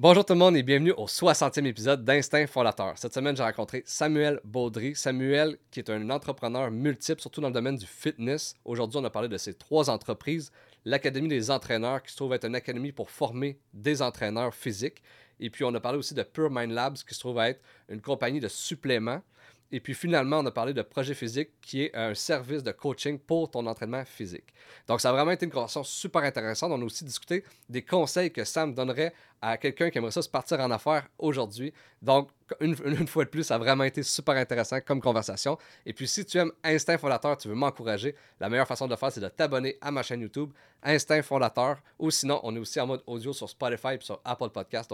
[0.00, 2.96] Bonjour tout le monde et bienvenue au 60e épisode d'Instinct Fondateur.
[2.96, 4.94] Cette semaine, j'ai rencontré Samuel Baudry.
[4.94, 8.54] Samuel, qui est un entrepreneur multiple, surtout dans le domaine du fitness.
[8.64, 10.52] Aujourd'hui, on a parlé de ses trois entreprises.
[10.84, 15.02] L'Académie des entraîneurs, qui se trouve être une académie pour former des entraîneurs physiques.
[15.40, 18.00] Et puis, on a parlé aussi de Pure Mind Labs, qui se trouve être une
[18.00, 19.22] compagnie de suppléments
[19.70, 23.18] et puis finalement, on a parlé de Projet Physique, qui est un service de coaching
[23.18, 24.54] pour ton entraînement physique.
[24.86, 26.72] Donc, ça a vraiment été une conversation super intéressante.
[26.72, 29.12] On a aussi discuté des conseils que Sam donnerait
[29.42, 31.74] à quelqu'un qui aimerait ça se partir en affaires aujourd'hui.
[32.00, 32.74] Donc, une,
[33.06, 35.58] fois de plus, ça a vraiment été super intéressant comme conversation.
[35.84, 38.96] Et puis, si tu aimes Instinct Fondateur, tu veux m'encourager, la meilleure façon de le
[38.96, 40.50] faire, c'est de t'abonner à ma chaîne YouTube,
[40.82, 41.76] Instinct Fondateur.
[41.98, 44.90] Ou sinon, on est aussi en mode audio sur Spotify et sur Apple Podcast.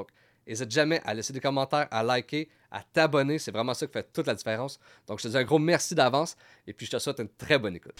[0.46, 3.38] N'hésite jamais à laisser des commentaires, à liker, à t'abonner.
[3.38, 4.78] C'est vraiment ça qui fait toute la différence.
[5.06, 6.36] Donc, je te dis un gros merci d'avance
[6.66, 7.94] et puis je te souhaite une très bonne écoute.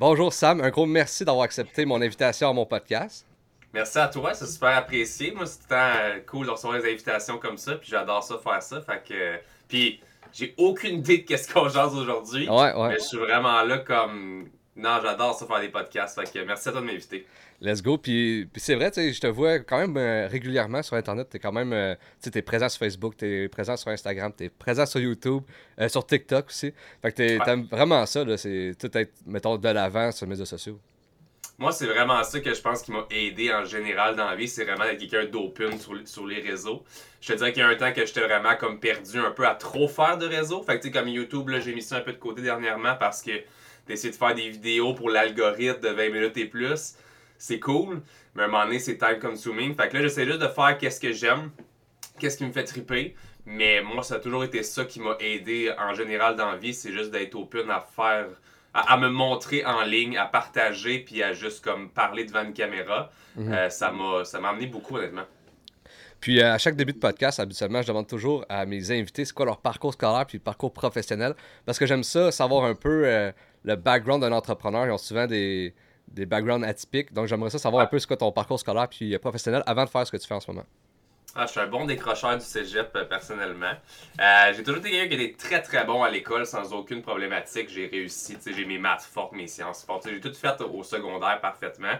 [0.00, 3.26] Bonjour Sam, un gros merci d'avoir accepté mon invitation à mon podcast.
[3.74, 5.30] Merci à toi, c'est super apprécié.
[5.32, 8.22] Moi, c'est tout le temps euh, cool de recevoir des invitations comme ça, puis j'adore
[8.22, 8.80] ça faire ça.
[8.80, 10.00] Fait que, puis
[10.32, 12.48] j'ai aucune idée de qu'est-ce qu'on jase aujourd'hui.
[12.48, 12.88] Ouais, ouais.
[12.88, 14.48] Mais je suis vraiment là comme
[14.80, 16.18] non, j'adore ça faire des podcasts.
[16.18, 17.26] Fait que merci à toi de m'inviter.
[17.60, 17.98] Let's go.
[17.98, 21.28] Puis, c'est vrai, je te vois quand même euh, régulièrement sur Internet.
[21.30, 24.32] Tu es quand même euh, tu es présent sur Facebook, tu es présent sur Instagram,
[24.36, 25.42] tu es présent sur YouTube,
[25.78, 26.72] euh, sur TikTok aussi.
[27.02, 28.24] Fait que tu aimes vraiment ça.
[28.38, 30.80] C'est tout être, mettons, de l'avant sur les médias sociaux.
[31.58, 34.48] Moi, c'est vraiment ça que je pense qui m'a aidé en général dans la vie.
[34.48, 36.82] C'est vraiment d'être quelqu'un d'open sur, sur, les réseaux.
[37.20, 39.46] Je te dirais qu'il y a un temps que j'étais vraiment comme perdu un peu
[39.46, 40.62] à trop faire de réseaux.
[40.62, 43.20] Fait que, tu sais, comme YouTube, j'ai mis ça un peu de côté dernièrement parce
[43.20, 43.32] que
[43.86, 46.94] d'essayer de faire des vidéos pour l'algorithme de 20 minutes et plus,
[47.38, 48.02] c'est cool,
[48.34, 49.74] mais à un moment donné, c'est time consuming.
[49.74, 51.50] Fait que là, j'essaie juste de faire qu'est-ce que j'aime,
[52.18, 53.14] qu'est-ce qui me fait triper.
[53.46, 56.74] Mais moi, ça a toujours été ça qui m'a aidé en général dans la vie,
[56.74, 58.26] c'est juste d'être open à faire,
[58.74, 63.10] à, me montrer en ligne, à partager, puis à juste comme parler devant une caméra.
[63.36, 63.52] Mhm.
[63.52, 65.24] Euh, ça m'a amené beaucoup, honnêtement.
[66.20, 69.32] Puis euh, à chaque début de podcast, habituellement, je demande toujours à mes invités c'est
[69.32, 71.34] quoi leur parcours scolaire puis parcours professionnel.
[71.64, 73.32] Parce que j'aime ça, savoir un peu euh,
[73.64, 74.86] le background d'un entrepreneur.
[74.86, 75.74] Ils ont souvent des,
[76.08, 77.12] des backgrounds atypiques.
[77.12, 79.84] Donc j'aimerais ça savoir un peu ce quoi ton parcours scolaire puis euh, professionnel avant
[79.84, 80.66] de faire ce que tu fais en ce moment.
[81.36, 83.72] Ah, je suis un bon décrocheur du cégep personnellement.
[84.52, 87.68] j'ai toujours été quelqu'un qui était très très bon à l'école sans aucune problématique.
[87.68, 90.08] J'ai réussi, j'ai mes maths fortes, mes sciences fortes.
[90.08, 91.94] J'ai tout fait au secondaire parfaitement.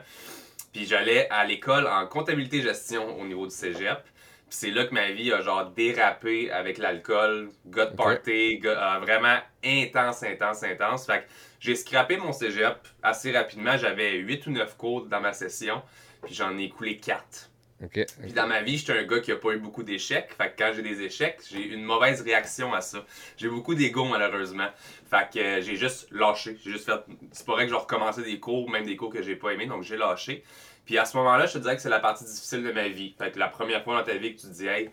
[0.73, 4.03] Puis j'allais à l'école en comptabilité gestion au niveau du cégep.
[4.03, 9.39] Puis c'est là que ma vie a genre dérapé avec l'alcool, God party, euh, vraiment
[9.65, 11.07] intense, intense, intense.
[11.07, 11.25] Fait que
[11.61, 13.77] j'ai scrappé mon cégep assez rapidement.
[13.77, 15.83] J'avais 8 ou 9 cours dans ma session,
[16.23, 17.51] puis j'en ai écoulé 4.
[17.89, 20.35] Puis dans ma vie, j'étais un gars qui a pas eu beaucoup d'échecs.
[20.37, 23.05] Fait que quand j'ai des échecs, j'ai une mauvaise réaction à ça.
[23.39, 24.69] J'ai beaucoup d'ego malheureusement.
[25.09, 26.59] Fait que euh, j'ai juste lâché.
[26.63, 27.01] J'ai juste fait.
[27.33, 29.67] C'est pas vrai que je recommencer des cours, même des cours que j'ai pas aimés,
[29.67, 30.45] donc j'ai lâché.
[30.85, 33.15] Puis à ce moment-là, je te dirais que c'est la partie difficile de ma vie.
[33.17, 34.91] Fait que la première fois dans ta vie que tu te dis, hey,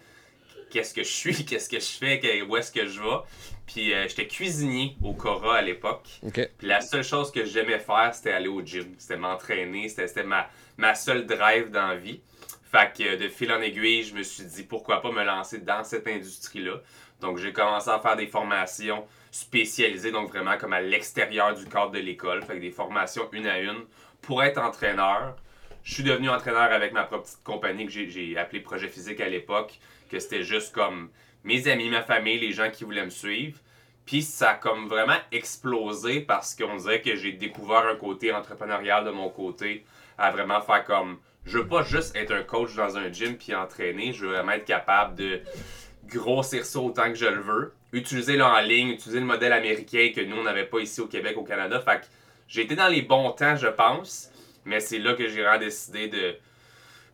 [0.70, 3.18] qu'est-ce que je suis, qu'est-ce que je fais, où est-ce que je vais.
[3.66, 6.08] Puis euh, j'étais cuisinier au Cora à l'époque.
[6.58, 8.96] Puis la seule chose que j'aimais faire, c'était aller au gym.
[8.98, 9.90] C'était m'entraîner.
[9.90, 12.22] C'était ma, ma seule drive dans la vie.
[12.72, 15.84] Fait que de fil en aiguille, je me suis dit pourquoi pas me lancer dans
[15.84, 16.82] cette industrie-là.
[17.22, 21.92] Donc j'ai commencé à faire des formations spécialisées, donc vraiment comme à l'extérieur du cadre
[21.92, 22.44] de l'école.
[22.44, 23.86] Fait que des formations une à une
[24.22, 25.36] pour être entraîneur.
[25.88, 29.30] Je suis devenu entraîneur avec ma propre petite compagnie que j'ai appelé Projet Physique à
[29.30, 29.80] l'époque,
[30.12, 31.10] que c'était juste comme
[31.46, 33.58] mes amis, ma famille, les gens qui voulaient me suivre.
[34.06, 39.06] Puis ça a comme vraiment explosé parce qu'on dirait que j'ai découvert un côté entrepreneurial
[39.06, 39.86] de mon côté,
[40.18, 43.56] à vraiment faire comme je veux pas juste être un coach dans un gym puis
[43.56, 45.40] entraîner, je veux vraiment être capable de
[46.10, 47.74] grossir ça autant que je le veux.
[47.94, 51.08] Utiliser le en ligne, utiliser le modèle américain que nous on n'avait pas ici au
[51.08, 51.80] Québec, au Canada.
[51.80, 52.08] Fait que
[52.50, 54.34] j'ai été dans les bons temps, je pense.
[54.68, 56.36] Mais c'est là que j'ai vraiment décidé de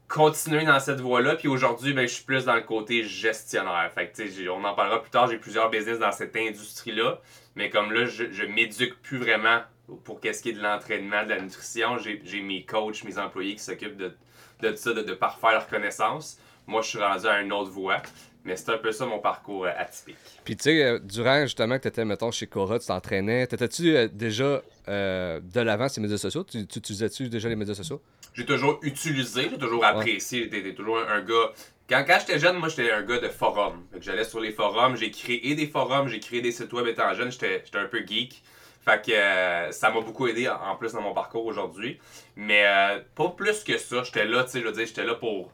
[0.08, 1.36] continuer dans cette voie-là.
[1.36, 3.92] Puis aujourd'hui, ben, je suis plus dans le côté gestionnaire.
[3.94, 5.30] Fait que, on en parlera plus tard.
[5.30, 7.22] J'ai plusieurs business dans cette industrie-là.
[7.56, 9.62] Mais comme là, je, je m'éduque plus vraiment
[10.04, 13.64] pour qu'est-ce qui est de l'entraînement, de la nutrition, j'ai mes coachs, mes employés qui
[13.64, 14.16] s'occupent de,
[14.62, 16.40] de ça, de, de, parfaire leur connaissance.
[16.68, 18.02] Moi, je suis rendu à une autre voie.
[18.46, 20.18] Mais c'est un peu ça mon parcours euh, atypique.
[20.44, 23.96] Puis tu sais, euh, durant justement que tu étais, mettons, chez Cora, tu t'entraînais, t'étais-tu
[23.96, 26.44] euh, déjà de l'avant ces médias sociaux?
[26.44, 28.02] Tu, utilisais-tu déjà les médias sociaux?
[28.34, 30.50] J'ai toujours utilisé, j'ai toujours apprécié.
[30.52, 31.54] J'étais toujours un, gars
[31.88, 33.86] Quand, quand j'étais jeune, moi, j'étais un gars de forum.
[34.02, 37.32] J'allais sur les forums, j'ai créé des forums, j'ai créé des sites web étant jeune,
[37.32, 38.44] j'étais un peu geek.
[38.84, 42.00] Fait que euh, ça m'a beaucoup aidé en en plus dans mon parcours aujourd'hui.
[42.36, 44.04] Mais euh, pas plus que ça.
[44.04, 45.52] J'étais là, tu sais, je veux dire, j'étais là pour,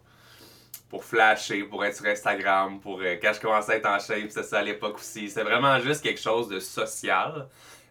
[0.89, 4.29] pour flasher, pour être sur Instagram, pour euh, quand je commençais à être en shape,
[4.29, 5.29] c'était ça à l'époque aussi.
[5.29, 7.47] C'est vraiment juste quelque chose de social.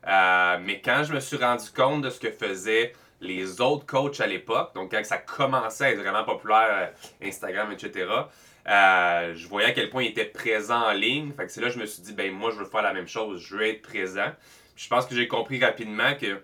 [0.07, 4.21] Euh, mais quand je me suis rendu compte de ce que faisaient les autres coachs
[4.21, 6.91] à l'époque, donc quand ça commençait à être vraiment populaire,
[7.23, 8.07] euh, Instagram, etc.,
[8.67, 11.33] je voyais à quel point ils étaient présents en ligne.
[11.33, 12.93] Fait que c'est là que je me suis dit, ben moi, je veux faire la
[12.93, 14.31] même chose, je veux être présent.
[14.75, 16.43] Puis je pense que j'ai compris rapidement que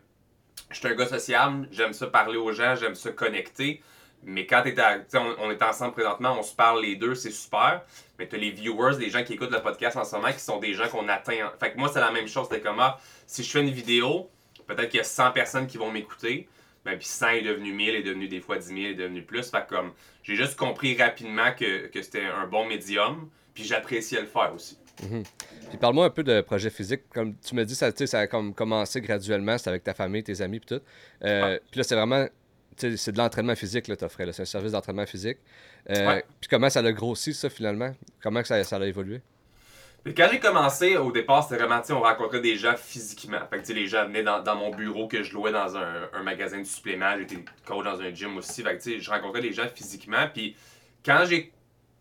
[0.70, 3.82] je suis un gars sociable, j'aime ça parler aux gens, j'aime ça connecter.
[4.26, 7.30] Mais quand t'es à- on, on est ensemble présentement, on se parle les deux, c'est
[7.30, 7.82] super.
[8.18, 10.58] Mais t'as les viewers, les gens qui écoutent le podcast en ce moment, qui sont
[10.58, 11.52] des gens qu'on atteint.
[11.60, 12.46] Fait que moi, c'est la même chose.
[12.50, 14.30] C'était comme, ah, si je fais une vidéo,
[14.66, 16.48] peut-être qu'il y a 100 personnes qui vont m'écouter.
[16.84, 19.50] Ben, puis 100 est devenu 1000, est devenu des fois 10 000, est devenu plus.
[19.50, 19.92] Fait que comme,
[20.22, 23.28] j'ai juste compris rapidement que, que c'était un bon médium.
[23.54, 24.78] Puis j'appréciais le faire aussi.
[25.68, 27.02] Puis parle-moi un peu de projet physique.
[27.12, 30.40] Comme tu me dis, ça, ça a comme commencé graduellement, c'est avec ta famille, tes
[30.40, 30.84] amis, puis tout.
[31.24, 32.26] Euh, Puis là, c'est vraiment,
[32.76, 34.32] c'est de l'entraînement physique, là, t'offrais.
[34.32, 35.38] C'est un service d'entraînement physique.
[35.90, 36.24] Euh, Ouais.
[36.40, 37.94] Puis comment ça l'a grossi, ça, finalement?
[38.22, 39.20] Comment que ça, ça a évolué?
[40.02, 43.38] Puis quand j'ai commencé, au départ, c'était vraiment, on rencontrait des gens physiquement.
[43.48, 45.76] Fait que, tu sais, les gens venaient dans, dans mon bureau que je louais dans
[45.78, 47.16] un, un magasin de suppléments.
[47.16, 48.62] J'étais coach dans un gym aussi.
[48.62, 50.28] Fait que, tu sais, je rencontrais des gens physiquement.
[50.32, 50.56] Puis
[51.04, 51.52] quand j'ai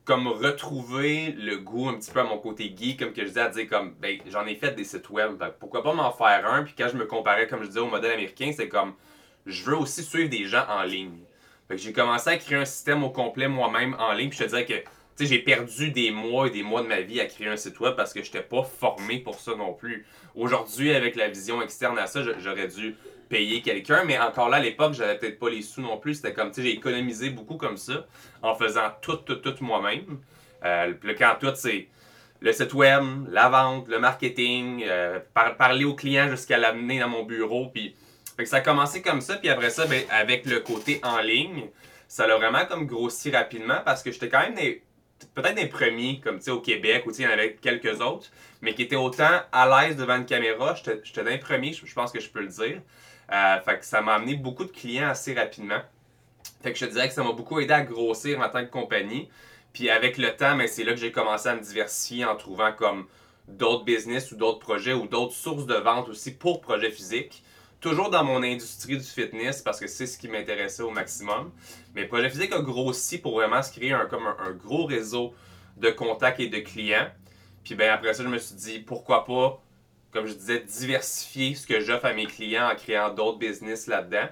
[0.04, 3.40] comme retrouvé le goût un petit peu à mon côté geek, comme que je disais,
[3.40, 5.42] à dire comme, ben, j'en ai fait des sites web.
[5.62, 6.64] Pourquoi pas m'en faire un?
[6.64, 8.96] Puis quand je me comparais, comme je disais, au modèle américain, c'est comme,
[9.46, 11.20] je veux aussi suivre des gens en ligne.
[11.68, 14.30] Fait que j'ai commencé à créer un système au complet moi-même en ligne.
[14.30, 14.74] Puis je te dirais que
[15.20, 17.96] j'ai perdu des mois et des mois de ma vie à créer un site web
[17.96, 20.06] parce que je n'étais pas formé pour ça non plus.
[20.36, 22.96] Aujourd'hui, avec la vision externe à ça, j'aurais dû
[23.30, 26.16] payer quelqu'un, mais encore là, à l'époque, j'avais peut-être pas les sous non plus.
[26.16, 28.06] C'était comme, j'ai économisé beaucoup comme ça
[28.42, 30.20] en faisant tout, tout, tout moi-même.
[30.64, 31.88] Euh, là, quand tout, c'est
[32.42, 37.08] le site web, la vente, le marketing, euh, par- parler aux clients jusqu'à l'amener dans
[37.08, 37.70] mon bureau.
[37.74, 37.96] Puis
[38.36, 41.20] fait que ça a commencé comme ça, puis après ça, ben, avec le côté en
[41.20, 41.70] ligne,
[42.08, 44.56] ça l'a vraiment comme grossi rapidement parce que j'étais quand même
[45.34, 47.56] peut-être des premiers, comme tu sais, au Québec, où tu sais, il y en avait
[47.56, 48.28] quelques autres,
[48.62, 50.76] mais qui étaient autant à l'aise devant une caméra.
[50.76, 52.82] J'étais d'un premier, je je pense que je peux le dire.
[53.32, 55.82] Euh, fait que ça m'a amené beaucoup de clients assez rapidement.
[56.62, 58.70] Fait que je te dirais que ça m'a beaucoup aidé à grossir en tant que
[58.70, 59.30] compagnie.
[59.74, 62.74] Puis avec le temps, ben, c'est là que j'ai commencé à me diversifier en trouvant
[62.74, 63.08] comme
[63.48, 67.44] d'autres business ou d'autres projets ou d'autres sources de vente aussi pour projets physiques.
[67.84, 71.52] Toujours dans mon industrie du fitness parce que c'est ce qui m'intéressait au maximum.
[71.94, 75.34] Mais Projet Physique a grossi pour vraiment se créer un, comme un, gros réseau
[75.76, 77.10] de contacts et de clients.
[77.66, 79.62] Puis ben après ça, je me suis dit pourquoi pas,
[80.12, 84.30] comme je disais, diversifier ce que j'offre à mes clients en créant d'autres business là-dedans.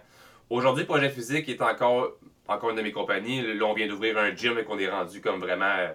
[0.49, 2.13] Aujourd'hui, Projet Physique est encore,
[2.47, 3.41] encore une de mes compagnies.
[3.41, 5.91] Là, on vient d'ouvrir un gym et qu'on est rendu comme vraiment euh,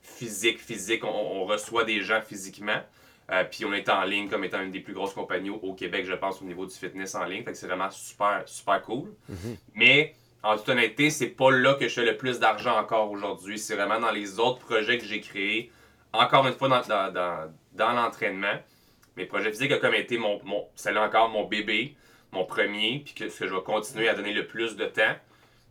[0.00, 1.02] physique, physique.
[1.02, 2.82] On reçoit des gens physiquement.
[3.30, 6.04] Euh, puis on est en ligne comme étant une des plus grosses compagnies au, Québec,
[6.06, 7.44] je pense, au niveau du fitness en ligne.
[7.44, 9.14] Fait que c'est vraiment super, super cool.
[9.74, 13.58] Mais en toute honnêteté, c'est pas là que je fais le plus d'argent encore aujourd'hui.
[13.58, 15.70] C'est vraiment dans les autres projets que j'ai créés.
[16.12, 18.58] Encore une fois, dans, dans, dans, dans l'entraînement.
[19.16, 21.94] Mes projets physiques a comme été mon, mon c'est là encore mon bébé,
[22.32, 25.14] mon premier, puis que, ce que je vais continuer à donner le plus de temps.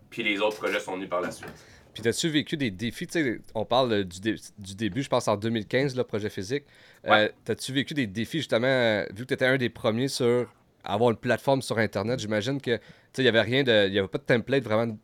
[0.10, 1.50] Puis les autres projets sont venus par la suite.
[2.00, 3.08] Puis as-tu vécu des défis?
[3.08, 6.30] Tu sais, on parle euh, du, dé- du début, je pense en 2015, le projet
[6.30, 6.64] physique.
[7.08, 7.30] Euh.
[7.46, 10.52] T'as-tu vécu des défis, justement, euh, vu que tu étais un des premiers sur
[10.84, 12.20] avoir une plateforme sur Internet?
[12.20, 12.80] J'imagine que,
[13.18, 13.90] il n'y avait rien de...
[13.90, 14.98] Il avait pas de template vraiment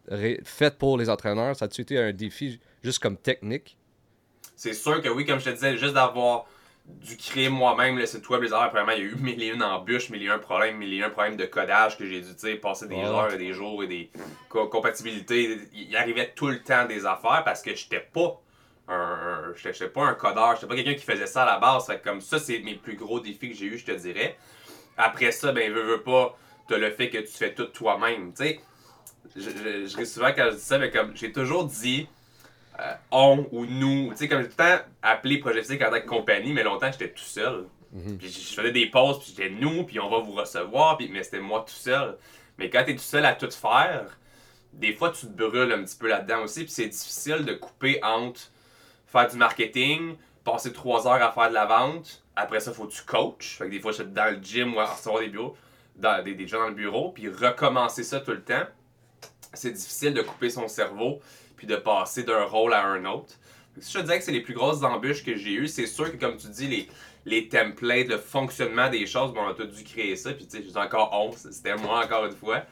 [0.43, 1.55] fait pour les entraîneurs.
[1.55, 3.77] Ça a-tu été un défi juste comme technique?
[4.55, 6.46] C'est sûr que oui, comme je te disais, juste d'avoir
[6.88, 9.48] dû créer moi-même le site web, les heures, premièrement, il y a eu mille et
[9.48, 12.58] une embûches, mille et un problèmes, mille et un problèmes de codage que j'ai dû
[12.60, 13.04] passer des Ouais.
[13.04, 14.12] heures et des jours et des
[14.50, 15.60] co- compatibilités.
[15.74, 18.39] Il arrivait tout le temps des affaires parce que j'étais pas
[18.88, 21.88] un, j'étais pas un codeur, j'étais pas quelqu'un qui faisait ça à la base.
[21.88, 24.38] Fait que comme ça, c'est mes plus gros défis que j'ai eu, je te dirais.
[24.98, 26.38] Après ça, ben, veux, veux pas,
[26.68, 28.34] t'as le fait que tu fais tout toi-même.
[28.34, 28.60] Tu sais,
[29.36, 32.08] je, je, souvent quand je dis ça, mais comme j'ai toujours dit,
[32.79, 34.10] euh, on ou nous.
[34.12, 36.63] Tu sais, comme j'ai tout le temps appelé Projet Physique en tant que compagnie, mais
[36.63, 37.65] longtemps j'étais tout seul.
[38.20, 41.08] Puis je, je faisais des pauses, puis j'étais nous, puis on va vous recevoir, puis,
[41.10, 42.17] mais c'était moi tout seul.
[42.58, 44.17] Mais quand t'es tout seul à tout faire,
[44.74, 48.00] des fois tu te brûles un petit peu là-dedans aussi, puis c'est difficile de couper
[48.03, 48.41] entre
[49.08, 52.91] faire du marketing, passer trois heures à faire de la vente, après ça faut que
[52.91, 53.55] tu coaches.
[53.58, 55.55] Fait que des fois je suis dans le gym ou à recevoir des bureaux,
[55.96, 58.65] dans, des, des gens dans le bureau, puis recommencer ça tout le temps.
[59.53, 61.22] C'est difficile de couper son cerveau
[61.55, 63.33] puis de passer d'un rôle à un autre.
[63.79, 66.12] Si je te disais que c'est les plus grosses embûches que j'ai eues, c'est sûr
[66.12, 66.89] que comme tu dis, les,
[67.25, 70.57] les templates, le fonctionnement des choses, bon, on a tout dû créer ça, puis tu
[70.57, 72.63] sais, j'ai encore 11, c'était moi encore une fois.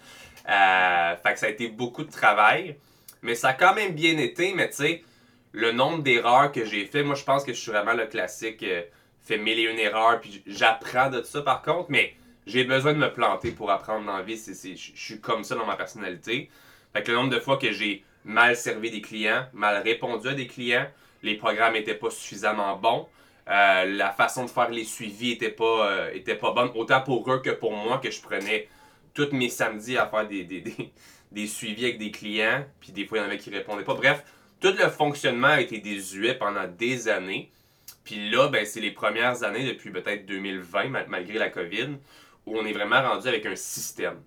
[0.50, 2.78] Euh, fait que ça a été beaucoup de travail,
[3.22, 5.04] mais ça a quand même bien été, mais tu sais,
[5.52, 8.64] le nombre d'erreurs que j'ai fait, moi je pense que je suis vraiment le classique,
[8.64, 8.84] euh,
[9.22, 12.98] fait mille et une erreurs, puis j'apprends de ça par contre, mais j'ai besoin de
[12.98, 14.38] me planter pour apprendre dans la vie.
[14.38, 16.50] Je suis comme ça dans ma personnalité.
[16.92, 20.34] Fait que le nombre de fois que j'ai mal servi des clients, mal répondu à
[20.34, 20.88] des clients,
[21.22, 23.08] les programmes n'étaient pas suffisamment bons,
[23.50, 27.42] euh, la façon de faire les suivis était pas, euh, pas bonne, autant pour eux
[27.42, 28.70] que pour moi, que je prenais
[29.14, 30.64] tous mes samedis à faire des, des,
[31.32, 33.96] des, suivis avec des clients, puis des fois il y en avait qui répondaient pas.
[33.96, 34.24] Bref,
[34.62, 37.52] tout le fonctionnement a été désuet pendant des années.
[38.06, 41.98] Puis là, ben, c'est les premières années depuis peut-être 2020, malgré la COVID,
[42.46, 44.22] où on est vraiment rendu avec un système.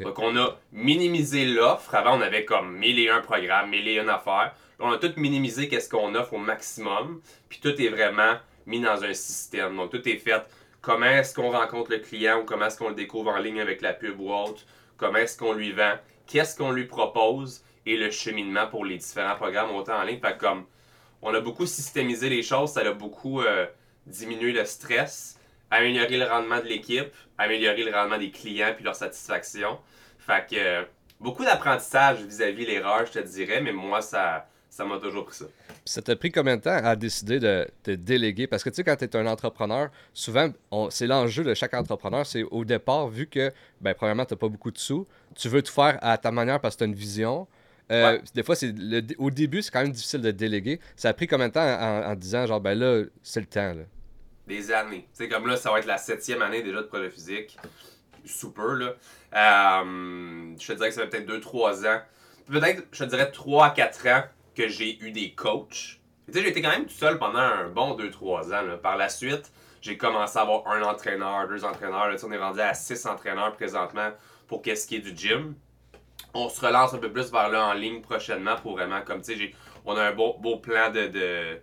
[0.00, 1.94] Donc, on a minimisé l'offre.
[1.94, 4.54] Avant, on avait comme mille et un programmes, mille et une affaires.
[4.78, 7.20] on a tout minimisé qu'est-ce qu'on offre au maximum.
[7.48, 8.34] Puis tout est vraiment
[8.66, 9.76] mis dans un système.
[9.76, 10.42] Donc, tout est fait.
[10.80, 13.82] Comment est-ce qu'on rencontre le client ou comment est-ce qu'on le découvre en ligne avec
[13.82, 14.64] la pub ou autre?
[14.96, 15.94] Comment est-ce qu'on lui vend?
[16.26, 17.62] Qu'est-ce qu'on lui propose?
[17.84, 20.20] Et le cheminement pour les différents programmes, autant en ligne.
[20.20, 20.64] Fait comme
[21.22, 23.66] on a beaucoup systémisé les choses, ça a beaucoup euh,
[24.06, 25.38] diminué le stress
[25.72, 29.78] améliorer le rendement de l'équipe, améliorer le rendement des clients puis leur satisfaction.
[30.18, 30.82] Fait que euh,
[31.18, 35.44] beaucoup d'apprentissage vis-à-vis l'erreur, je te dirais, mais moi, ça ça m'a toujours pris ça.
[35.84, 38.46] ça t'a pris combien de temps à décider de te déléguer?
[38.46, 40.50] Parce que tu sais, quand tu es un entrepreneur, souvent,
[40.88, 43.52] c'est l'enjeu de chaque entrepreneur, c'est au départ, vu que,
[43.82, 46.58] ben, premièrement, tu n'as pas beaucoup de sous, tu veux tout faire à ta manière
[46.58, 47.46] parce que tu as une vision.
[47.90, 48.74] Euh, des fois, c'est
[49.18, 50.80] au début, c'est quand même difficile de déléguer.
[50.96, 53.74] Ça a pris combien de temps en, en disant, genre, ben là, c'est le temps,
[53.74, 53.82] là?
[54.46, 55.08] Des années.
[55.12, 57.56] Sais, comme là, ça va être la septième année déjà de projet physique.
[58.24, 58.94] Super, là.
[59.34, 62.00] Euh, je te dirais que ça fait peut-être 2-3 ans.
[62.50, 66.00] Peut-être, je te dirais 3-4 ans que j'ai eu des coachs.
[66.26, 68.62] Tu sais, j'ai été quand même tout seul pendant un bon 2-3 ans.
[68.62, 68.76] Là.
[68.76, 72.08] Par la suite, j'ai commencé à avoir un entraîneur, deux entraîneurs.
[72.08, 74.10] Là, on est rendu à 6 entraîneurs présentement
[74.46, 75.54] pour qu'est-ce qui est du gym.
[76.34, 79.36] On se relance un peu plus vers là en ligne prochainement pour vraiment, comme tu
[79.36, 79.52] sais,
[79.84, 81.60] on a un beau, beau plan de de,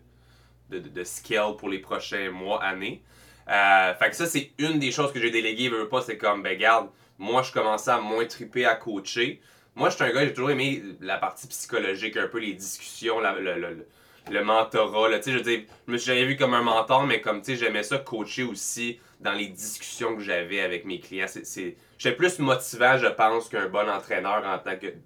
[0.70, 3.02] de, scale pour les prochains mois, années.
[3.50, 6.44] Euh, fait que ça, c'est une des choses que j'ai déléguées, veux pas, c'est comme,
[6.44, 9.42] ben garde, moi je commençais à moins triper à coacher.
[9.76, 13.20] Moi, je suis un gars, j'ai toujours aimé la partie psychologique, un peu les discussions,
[13.22, 15.10] le, mentorat.
[15.26, 19.00] Je je me suis jamais vu comme un mentor, mais comme, j'aimais ça coacher aussi
[19.22, 21.28] dans les discussions que j'avais avec mes clients.
[21.28, 24.44] C'est, j'étais plus motivant, je pense, qu'un bon entraîneur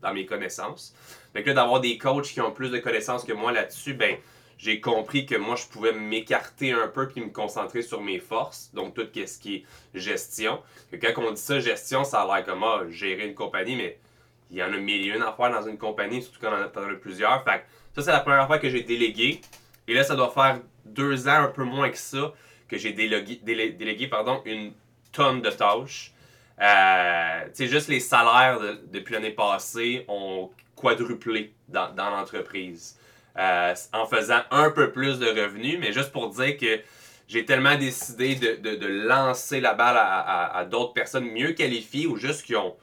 [0.01, 0.95] dans mes connaissances.
[1.33, 4.17] Fait que d'avoir des coachs qui ont plus de connaissances que moi là-dessus, ben,
[4.57, 8.71] j'ai compris que moi, je pouvais m'écarter un peu puis me concentrer sur mes forces,
[8.73, 10.61] donc tout ce qui est gestion.
[10.91, 13.99] Que quand on dit ça, gestion, ça a l'air comme ah, gérer une compagnie, mais
[14.51, 16.91] il y en a mille et une affaires dans une compagnie, surtout quand on en
[16.91, 17.43] a, plusieurs.
[17.43, 17.63] Fait
[17.95, 19.41] ça, c'est la première fois que j'ai délégué.
[19.87, 22.33] Et là, ça doit faire deux ans, un peu moins que ça,
[22.67, 24.09] que j'ai délégué,
[24.45, 24.73] une
[25.11, 26.13] tonne de tâches.
[26.61, 32.97] Euh, juste les salaires depuis l'année passée ont quadruplé dans l'entreprise.
[33.37, 36.81] Euh, en faisant un peu plus de revenus, mais juste pour dire que
[37.27, 42.55] j'ai tellement décidé de, lancer la balle à, d'autres personnes mieux qualifiées ou juste qui
[42.55, 42.75] ont,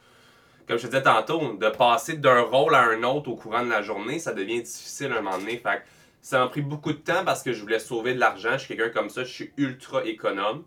[0.67, 3.69] comme je te disais tantôt, de passer d'un rôle à un autre au courant de
[3.69, 5.57] la journée, ça devient difficile à un moment donné.
[5.57, 5.83] Fait
[6.21, 8.51] ça m'a pris beaucoup de temps parce que je voulais sauver de l'argent.
[8.53, 10.65] Je suis quelqu'un comme ça, je suis ultra économe.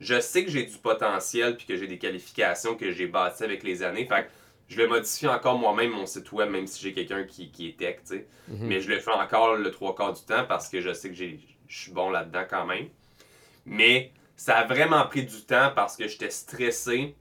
[0.00, 3.62] Je sais que j'ai du potentiel puis que j'ai des qualifications que j'ai bâties avec
[3.62, 4.04] les années.
[4.68, 7.96] Je vais modifier encore moi-même mon site web, même si j'ai quelqu'un qui, est tech,
[7.96, 8.26] tu sais.
[8.48, 8.66] Mhm.
[8.66, 11.14] Mais je le fais encore le trois quarts du temps parce que je sais que
[11.14, 11.36] je
[11.68, 12.88] suis bon là-dedans quand même.
[13.66, 17.14] Mais ça a vraiment pris du temps parce que j'étais stressé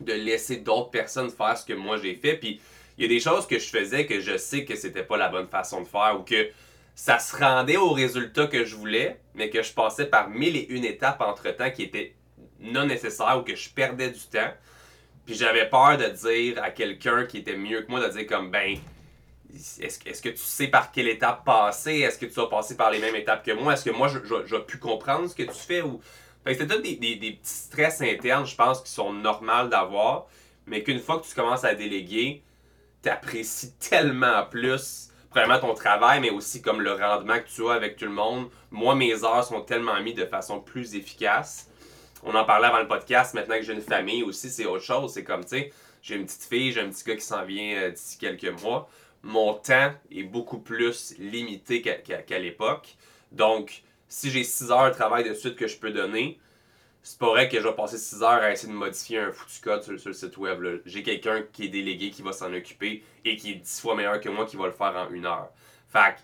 [0.00, 2.36] de laisser d'autres personnes faire ce que moi j'ai fait.
[2.36, 2.60] Puis
[2.96, 5.28] il y a des choses que je faisais que je sais que c'était pas la
[5.28, 6.48] bonne façon de faire ou que
[6.94, 10.66] ça se rendait au résultat que je voulais, mais que je passais par mille et
[10.68, 12.14] une étapes entre-temps qui étaient
[12.60, 14.52] non nécessaires ou que je perdais du temps.
[15.26, 18.50] Puis j'avais peur de dire à quelqu'un qui était mieux que moi, de dire comme,
[18.50, 18.76] ben,
[19.54, 22.00] est-ce, est que tu sais par quelle étape passer?
[22.00, 23.72] Est-ce que tu as passé par les mêmes étapes que moi?
[23.72, 25.82] Est-ce que moi, j'ai pu comprendre ce que tu fais?
[25.82, 26.00] Ou...
[26.44, 30.26] Que c'est des, des, des, petits stress internes, je pense, qui sont normaux d'avoir,
[30.66, 32.42] mais qu'une fois que tu commences à déléguer,
[33.02, 37.72] tu apprécies tellement plus, premièrement ton travail, mais aussi comme le rendement que tu as
[37.72, 38.50] avec tout le monde.
[38.70, 41.70] Moi, mes heures sont tellement mises de façon plus efficace
[42.24, 45.12] on en parlait avant le podcast, maintenant que j'ai une famille aussi, c'est autre chose.
[45.12, 47.76] C'est comme, tu sais, j'ai une petite fille, j'ai un petit gars qui s'en vient
[47.76, 48.88] euh, d'ici quelques mois.
[49.22, 52.96] Mon temps est beaucoup plus limité qu'à l'époque.
[53.32, 56.38] Donc, si j'ai 6 heures de travail de suite que je peux donner,
[57.02, 59.60] c'est pas vrai que je vais passer 6 heures à essayer de modifier un foutu
[59.62, 60.82] code sur, le site web.
[60.84, 64.20] J'ai quelqu'un qui est délégué, qui va s'en occuper et qui est 10 fois meilleur
[64.20, 65.50] que moi, qui va le faire en une heure.
[65.88, 66.16] Fait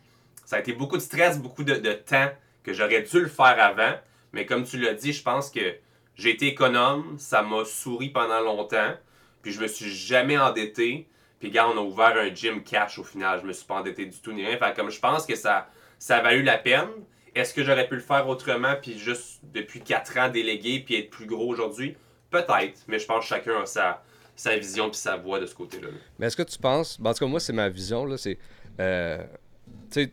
[0.44, 2.30] ça a été beaucoup de stress, beaucoup de temps
[2.64, 3.94] que j'aurais dû le faire avant.
[4.32, 5.76] Mais comme tu l'as dit, je pense que
[6.20, 8.92] j'ai été économe, ça m'a souri pendant longtemps,
[9.40, 11.08] puis je me suis jamais endetté,
[11.38, 13.40] Puis, gars, on a ouvert un gym cash au final.
[13.40, 14.58] Je me suis pas endetté du tout ni rien.
[14.58, 16.90] Fait comme je pense que ça, ça a valu la peine.
[17.34, 21.08] Est-ce que j'aurais pu le faire autrement, puis juste depuis 4 ans déléguer, puis être
[21.08, 21.96] plus gros aujourd'hui?
[22.28, 24.02] Peut-être, mais je pense que chacun a sa,
[24.36, 25.88] sa vision puis sa voix de ce côté-là.
[26.18, 28.38] Mais est-ce que tu penses, ben, en tout cas, moi, c'est ma vision, là, c'est.
[28.78, 29.24] Euh,
[29.90, 30.12] tu sais,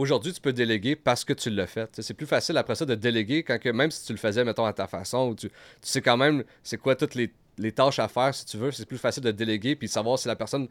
[0.00, 1.90] aujourd'hui, tu peux déléguer parce que tu l'as fait.
[2.00, 4.64] C'est plus facile après ça de déléguer quand que, même si tu le faisais, mettons,
[4.64, 5.50] à ta façon, ou tu,
[5.82, 7.32] sais quand même c'est quoi toutes les,
[7.72, 8.70] tâches à faire, si tu veux.
[8.70, 10.68] C'est plus facile de déléguer puis savoir si la personne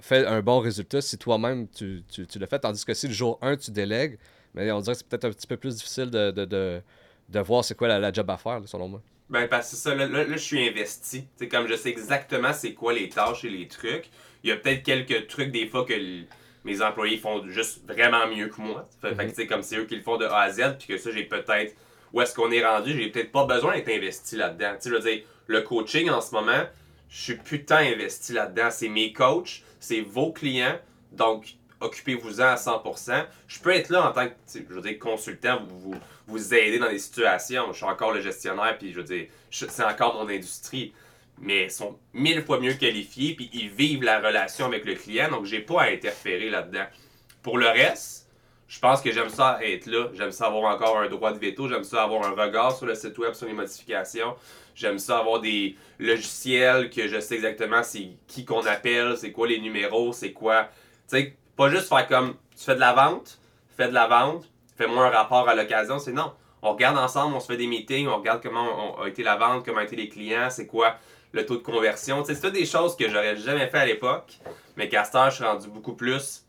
[0.00, 2.58] fait un bon résultat si toi-même tu, le fais.
[2.58, 4.18] Tandis que si le jour 1, tu délègues,
[4.54, 6.82] mais on dirait que c'est peut-être un petit peu plus difficile de,
[7.42, 9.02] voir c'est quoi la, job à faire, selon moi.
[9.28, 11.24] Ben, parce que ça, là, je suis investi.
[11.50, 14.08] comme je sais exactement c'est quoi les tâches et les trucs.
[14.42, 15.92] Il y a peut-être quelques trucs des fois que
[16.64, 18.86] mes employés font juste vraiment mieux que moi.
[19.00, 20.98] Fait, que c'est comme c'est eux qui le font de A à Z, puis que
[20.98, 21.74] ça, j'ai peut-être.
[22.12, 24.72] Où est-ce qu'on est rendu, j'ai peut-être pas besoin d'être investi là-dedans.
[24.74, 26.64] Tu sais, je veux dire, le coaching en ce moment,
[27.08, 28.68] je suis putain investi là-dedans.
[28.70, 30.76] C'est mes coachs, c'est vos clients,
[31.12, 33.24] donc occupez-vous-en à 100%.
[33.46, 35.94] Je peux être là en tant que, je veux dire, consultant, vous,
[36.26, 37.72] vous, aider dans des situations.
[37.72, 40.92] Je suis encore le gestionnaire, puis je veux dire, c'est encore mon industrie
[41.40, 45.46] mais sont mille fois mieux qualifiés, puis ils vivent la relation avec le client, donc
[45.46, 46.84] j'ai pas à interférer là-dedans.
[47.42, 48.28] Pour le reste,
[48.68, 51.68] je pense que j'aime ça être là, j'aime ça avoir encore un droit de veto,
[51.68, 54.36] j'aime ça avoir un regard sur le site web, sur les modifications,
[54.74, 59.48] j'aime ça avoir des logiciels que je sais exactement c'est qui qu'on appelle, c'est quoi
[59.48, 60.68] les numéros, c'est quoi.
[61.08, 63.40] Tu sais, pas juste faire comme tu fais de la vente,
[63.76, 64.44] fais de la vente,
[64.76, 66.32] fais-moi un rapport à l'occasion, c'est non.
[66.62, 69.64] On regarde ensemble, on se fait des meetings, on regarde comment a été la vente,
[69.64, 70.96] comment ont été les clients, c'est quoi
[71.32, 72.24] le taux de conversion.
[72.24, 74.38] C'est des choses que j'aurais jamais fait à l'époque,
[74.76, 74.96] mais ce
[75.30, 76.46] je suis rendu beaucoup plus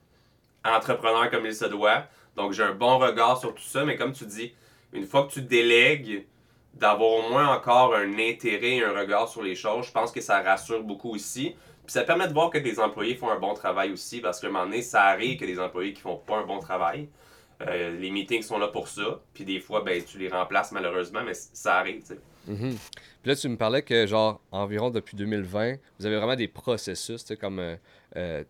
[0.63, 2.05] entrepreneur comme il se doit.
[2.35, 4.53] Donc j'ai un bon regard sur tout ça, mais comme tu dis,
[4.93, 6.25] une fois que tu délègues,
[6.73, 10.21] d'avoir au moins encore un intérêt et un regard sur les choses, je pense que
[10.21, 11.55] ça rassure beaucoup ici.
[11.85, 14.47] Puis ça permet de voir que tes employés font un bon travail aussi, parce qu'à
[14.47, 17.09] un moment donné, ça arrive que des employés qui font pas un bon travail.
[17.67, 21.21] Euh, les meetings sont là pour ça, puis des fois, ben, tu les remplaces malheureusement,
[21.23, 22.03] mais ça arrive.
[22.48, 22.71] Mm
[23.21, 27.22] Puis là, tu me parlais que, genre, environ depuis 2020, vous avez vraiment des processus,
[27.22, 27.59] tu sais, comme.
[27.59, 27.75] Euh,
[28.18, 28.44] euh,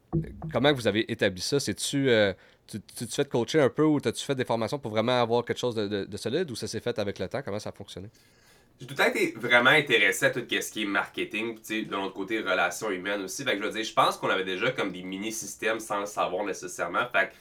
[0.52, 1.60] comment vous avez établi ça?
[1.60, 2.10] C'est-tu.
[2.10, 2.34] Euh,
[2.68, 5.44] tu, tu, te fais coacher un peu ou as-tu fait des formations pour vraiment avoir
[5.44, 7.42] quelque chose de, de, solide ou ça s'est fait avec le temps?
[7.44, 8.08] Comment ça a fonctionné?
[8.80, 11.92] J'ai tout le temps été vraiment intéressé à tout ce qui est marketing, puis de
[11.92, 13.44] l'autre côté, relations humaines aussi.
[13.44, 16.06] Fait que je veux dire, je pense qu'on avait déjà comme des mini-systèmes sans le
[16.06, 17.06] savoir nécessairement.
[17.12, 17.34] Fait que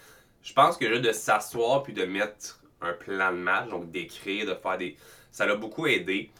[0.42, 4.46] je pense que juste de s'asseoir puis de mettre un plan de match, donc d'écrire,
[4.46, 4.96] de faire des.
[5.30, 6.30] Ça l'a beaucoup aidé.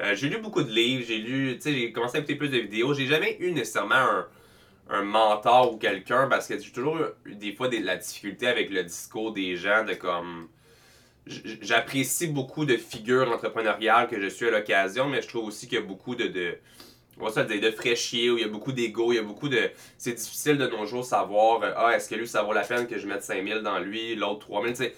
[0.00, 2.48] Euh, j'ai lu beaucoup de livres, j'ai lu, tu sais, j'ai commencé à écouter plus
[2.48, 2.94] de vidéos.
[2.94, 4.26] J'ai jamais eu nécessairement un,
[4.90, 8.84] un mentor ou quelqu'un parce que j'ai toujours eu des fois la difficulté avec le
[8.84, 10.48] discours des gens de comme.
[11.26, 15.78] J'apprécie beaucoup de figures entrepreneuriales que je suis à l'occasion, mais je trouve aussi qu'il
[15.78, 16.26] y a beaucoup de.
[16.26, 16.58] de
[17.20, 19.48] on va dire de fraîchier, où il y a beaucoup d'ego, il y a beaucoup
[19.48, 19.70] de.
[19.98, 22.86] C'est difficile de nos jours savoir, euh, ah, est-ce que lui, ça vaut la peine
[22.86, 24.94] que je mette 5000 dans lui, l'autre 3000, tu sais.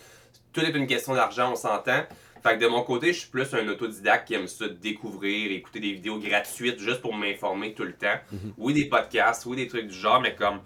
[0.53, 2.05] Tout est une question d'argent, on s'entend.
[2.43, 5.81] Fait que de mon côté, je suis plus un autodidacte qui aime ça découvrir, écouter
[5.81, 8.19] des vidéos gratuites juste pour m'informer tout le temps.
[8.33, 8.55] Mhm.
[8.57, 10.61] Oui, des podcasts, oui, des trucs du genre, mais comme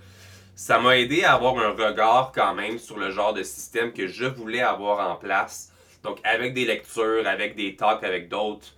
[0.55, 4.07] ça m'a aidé à avoir un regard quand même sur le genre de système que
[4.07, 5.73] je voulais avoir en place.
[6.03, 8.69] Donc avec des lectures, avec des talks avec d'autres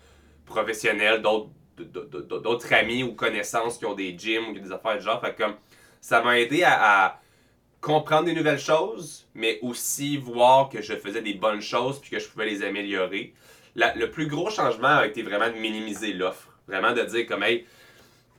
[0.47, 5.21] professionnels, d'autres amis ou connaissances qui ont des gyms ou des affaires du genre.
[5.21, 5.57] Fait que comme
[6.01, 7.21] ça m'a aidé à
[7.87, 12.19] comprendre des nouvelles choses, mais aussi voir que je faisais des bonnes choses puis que
[12.19, 13.33] je pouvais les améliorer.
[13.77, 16.49] le plus gros changement a été vraiment de minimiser l'offre.
[16.67, 17.65] Vraiment de dire comme, hey,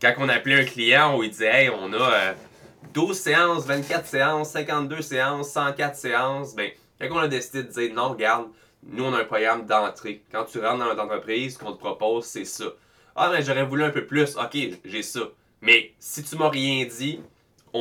[0.02, 2.36] quand on appelait un client, on lui disait, hey, on a
[2.94, 6.54] 12 euh, séances, 24 séances, 52 séances, 104 séances.
[6.54, 8.48] Ben, quand on a décidé de dire, non, regarde,
[8.84, 10.24] nous, on a un programme d'entrée.
[10.30, 12.66] Quand tu rentres dans notre entreprise, ce qu'on te propose, c'est ça.
[13.16, 14.36] Ah, mais j'aurais voulu un peu plus.
[14.36, 15.22] Ok, j'ai ça.
[15.62, 17.22] Mais si tu m'as rien dit,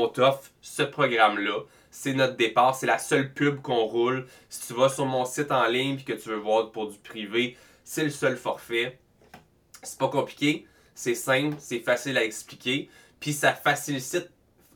[0.05, 1.61] on t'offre ce programme-là.
[1.91, 4.27] C'est notre départ, c'est la seule pub qu'on roule.
[4.51, 6.99] Si tu vas sur mon site en ligne et que tu veux voir pour du
[6.99, 8.99] privé, c'est le seul forfait.
[9.83, 14.31] C'est pas compliqué, c'est simple, c'est facile à expliquer, puis ça facilite,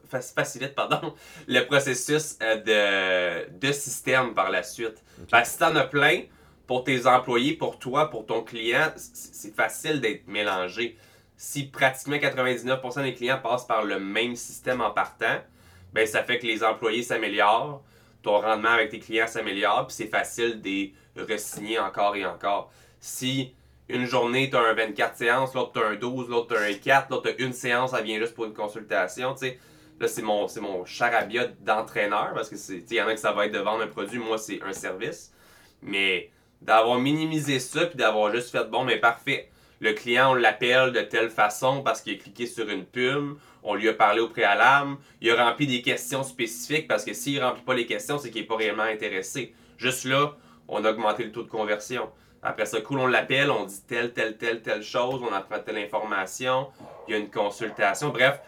[0.09, 1.15] facilite pardon,
[1.49, 5.03] le processus euh, de, de système par la suite.
[5.31, 6.23] Parce que si t'en as plein,
[6.67, 10.97] pour tes employés, pour toi, pour ton client, c'est facile d'être mélangé
[11.43, 15.39] si pratiquement 99% des clients passent par le même système en partant,
[15.95, 17.83] ben ça fait que les employés s'améliorent,
[18.23, 22.71] ton rendement avec tes clients s'améliore, puis c'est facile de les re-signer encore et encore.
[23.01, 23.55] Si
[23.89, 26.67] une journée, tu as un 24 séances, l'autre, tu as un 12, l'autre, tu as
[26.67, 29.59] un 4, l'autre, tu as une séance, ça vient juste pour une consultation, tu sais.
[29.99, 33.21] Là, c'est mon, c'est mon charabia d'entraîneur, parce que c'est, il y en a que
[33.21, 35.33] ça va être de vendre un produit, moi, c'est un service.
[35.81, 39.50] Mais d'avoir minimisé ça, puis d'avoir juste fait, bon, mais parfait,
[39.81, 43.75] le client, on l'appelle de telle façon parce qu'il a cliqué sur une pub, on
[43.75, 47.45] lui a parlé au préalable, il a rempli des questions spécifiques parce que s'il ne
[47.45, 49.55] remplit pas les questions, c'est qu'il n'est pas réellement intéressé.
[49.79, 50.37] Juste là,
[50.69, 52.11] on a augmenté le taux de conversion.
[52.43, 55.79] Après ça, cool, on l'appelle, on dit telle, telle, telle, telle chose, on apprend telle
[55.79, 56.69] information,
[57.09, 58.11] il y a une consultation.
[58.11, 58.41] Bref,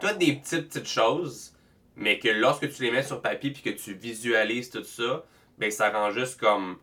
[0.00, 1.54] toutes des petites, petites choses,
[1.96, 5.24] mais que lorsque tu les mets sur papier puis que tu visualises tout ça,
[5.58, 6.78] ben ça rend juste comme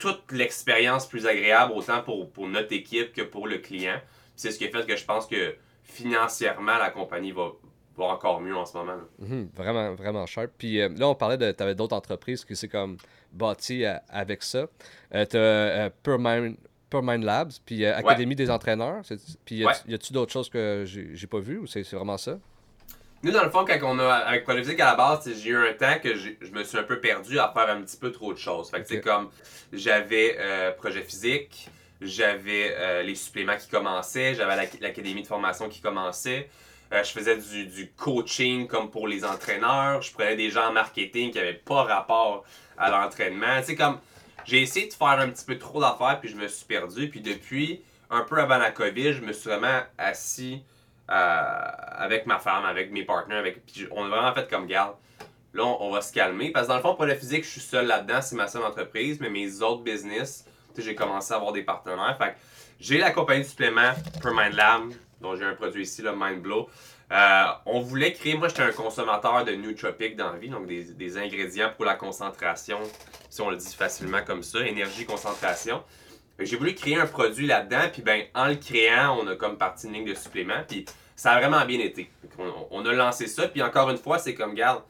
[0.00, 4.00] toute l'expérience plus agréable, autant pour, pour notre équipe que pour le client.
[4.34, 7.52] C'est ce qui fait que je pense que financièrement, la compagnie va,
[7.96, 8.96] va encore mieux en ce moment.
[9.18, 10.50] Mhm, vraiment, vraiment sharp.
[10.56, 11.52] Puis euh, là, on parlait de.
[11.52, 12.96] Tu avais d'autres entreprises qui c'est comme
[13.30, 14.66] bâti euh, avec ça.
[15.14, 15.90] Euh, tu as
[16.90, 19.02] Permind, Labs, puis Académie des entraîneurs.
[19.44, 22.40] Puis y a-tu d'autres choses que j'ai pas vues ou c'est vraiment ça?
[23.22, 25.98] Nous, dans le fond, quand on a, avec à la base, j'ai eu un temps
[26.02, 28.70] que je me suis un peu perdu à faire un petit peu trop de choses.
[28.70, 29.28] Fait que, c'est comme,
[29.74, 31.68] j'avais euh, Projet Physique,
[32.00, 36.48] j'avais euh, les suppléments qui commençaient, j'avais l'académie de formation qui commençait.
[36.94, 40.00] Euh, je faisais du, du, coaching comme pour les entraîneurs.
[40.00, 42.44] Je prenais des gens en marketing qui n'avaient pas rapport
[42.78, 43.60] à l'entraînement.
[43.64, 43.98] Tu comme,
[44.46, 47.10] j'ai essayé de faire un petit peu trop d'affaires, puis je me suis perdu.
[47.10, 50.62] Puis depuis, un peu avant la COVID, je me suis vraiment assis
[51.10, 53.38] avec ma femme, avec mes partenaires.
[53.38, 54.94] Avec, on a vraiment fait comme garde.
[55.52, 56.50] Là, on, va se calmer.
[56.52, 58.20] Parce que dans le fond, pour la physique, je suis seul là-dedans.
[58.22, 59.18] C'est ma seule entreprise.
[59.20, 60.46] Mais mes autres business,
[60.78, 62.16] j'ai commencé à avoir des partenaires.
[62.18, 62.36] Fait
[62.80, 63.92] j'ai la compagnie de suppléments
[64.22, 66.68] Per Mind Lab, dont j'ai un produit ici, le Mindblow.
[67.12, 70.84] Euh, on voulait créer, moi j'étais un consommateur de nootropics dans la vie, donc des,
[70.84, 72.78] des, ingrédients pour la concentration,
[73.28, 75.82] si on le dit facilement comme ça, énergie, concentration.
[76.40, 79.86] J'ai voulu créer un produit là-dedans, puis ben en le créant, on a comme partie
[79.86, 80.84] une ligne de suppléments, puis
[81.16, 82.10] ça a vraiment bien été.
[82.70, 84.82] On, a lancé ça, puis encore une fois, c'est comme, garde,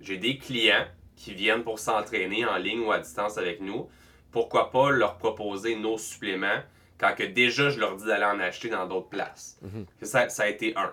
[0.00, 3.88] j'ai des clients qui viennent pour s'entraîner en ligne ou à distance avec nous.
[4.32, 6.60] Pourquoi pas leur proposer nos suppléments
[6.98, 9.58] quand que déjà je leur dis d'aller en acheter dans d'autres places?
[9.62, 9.86] Mhm.
[10.02, 10.92] ça, ça, a été un.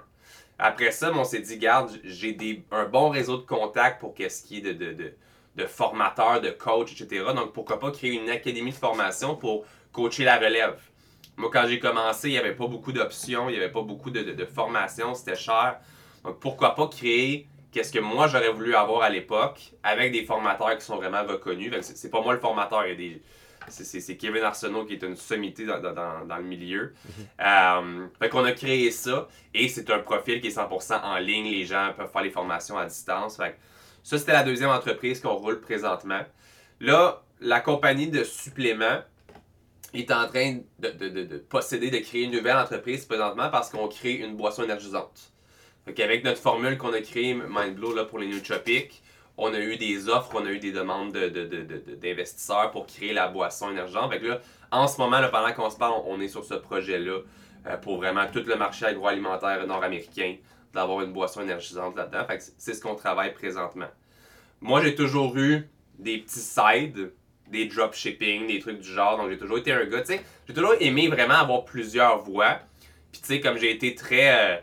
[0.59, 4.57] Après ça, on s'est dit, garde, j'ai un bon réseau de contacts pour qu'est-ce qui
[4.57, 5.13] est de, de, de,
[5.55, 7.25] de formateurs, de coachs, etc.
[7.35, 10.77] Donc pourquoi pas créer une académie de formation pour coacher la relève.
[11.37, 14.11] Moi, quand j'ai commencé, il n'y avait pas beaucoup d'options, il n'y avait pas beaucoup
[14.11, 15.79] de, de, formation, c'était cher.
[16.23, 20.77] Donc, pourquoi pas créer qu'est-ce que moi j'aurais voulu avoir à l'époque avec des formateurs
[20.77, 21.73] qui sont vraiment reconnus.
[21.81, 22.83] C'est pas moi le formateur,
[23.67, 26.93] c'est Kevin Arsenault qui est une sommité dans, le milieu.
[27.39, 31.45] Mm fait qu'on a créé ça et c'est un profil qui est 100% en ligne.
[31.45, 33.37] Les gens peuvent faire les formations à distance.
[33.37, 33.57] Fait
[34.03, 36.21] ça, c'était la deuxième entreprise qu'on roule présentement.
[36.81, 38.99] Là, la compagnie de suppléments,
[39.93, 44.35] est en train de, posséder, de créer une nouvelle entreprise présentement parce qu'on crée une
[44.35, 45.31] boisson énergisante.
[45.87, 49.03] Avec notre formule qu'on a créée, MindBlow, là, pour les nootropics,
[49.37, 53.71] on a eu des offres, on a eu des demandes d'investisseurs pour créer la boisson
[53.71, 54.11] énergisante.
[54.11, 54.39] Fait là,
[54.71, 57.19] en ce moment, pendant qu'on se parle, on est sur ce projet-là
[57.67, 60.35] euh, pour vraiment tout le marché agroalimentaire nord-américain,
[60.73, 62.25] d'avoir une boisson énergisante là-dedans.
[62.57, 63.89] c'est ce qu'on travaille présentement.
[64.61, 65.67] Moi, j'ai toujours eu
[65.99, 67.11] des petits sides
[67.53, 69.17] des dropshipping, des trucs du genre.
[69.17, 72.59] Donc j'ai toujours été un gars, tu sais, j'ai toujours aimé vraiment avoir plusieurs voix.
[73.11, 74.57] Puis tu sais, comme j'ai été très euh,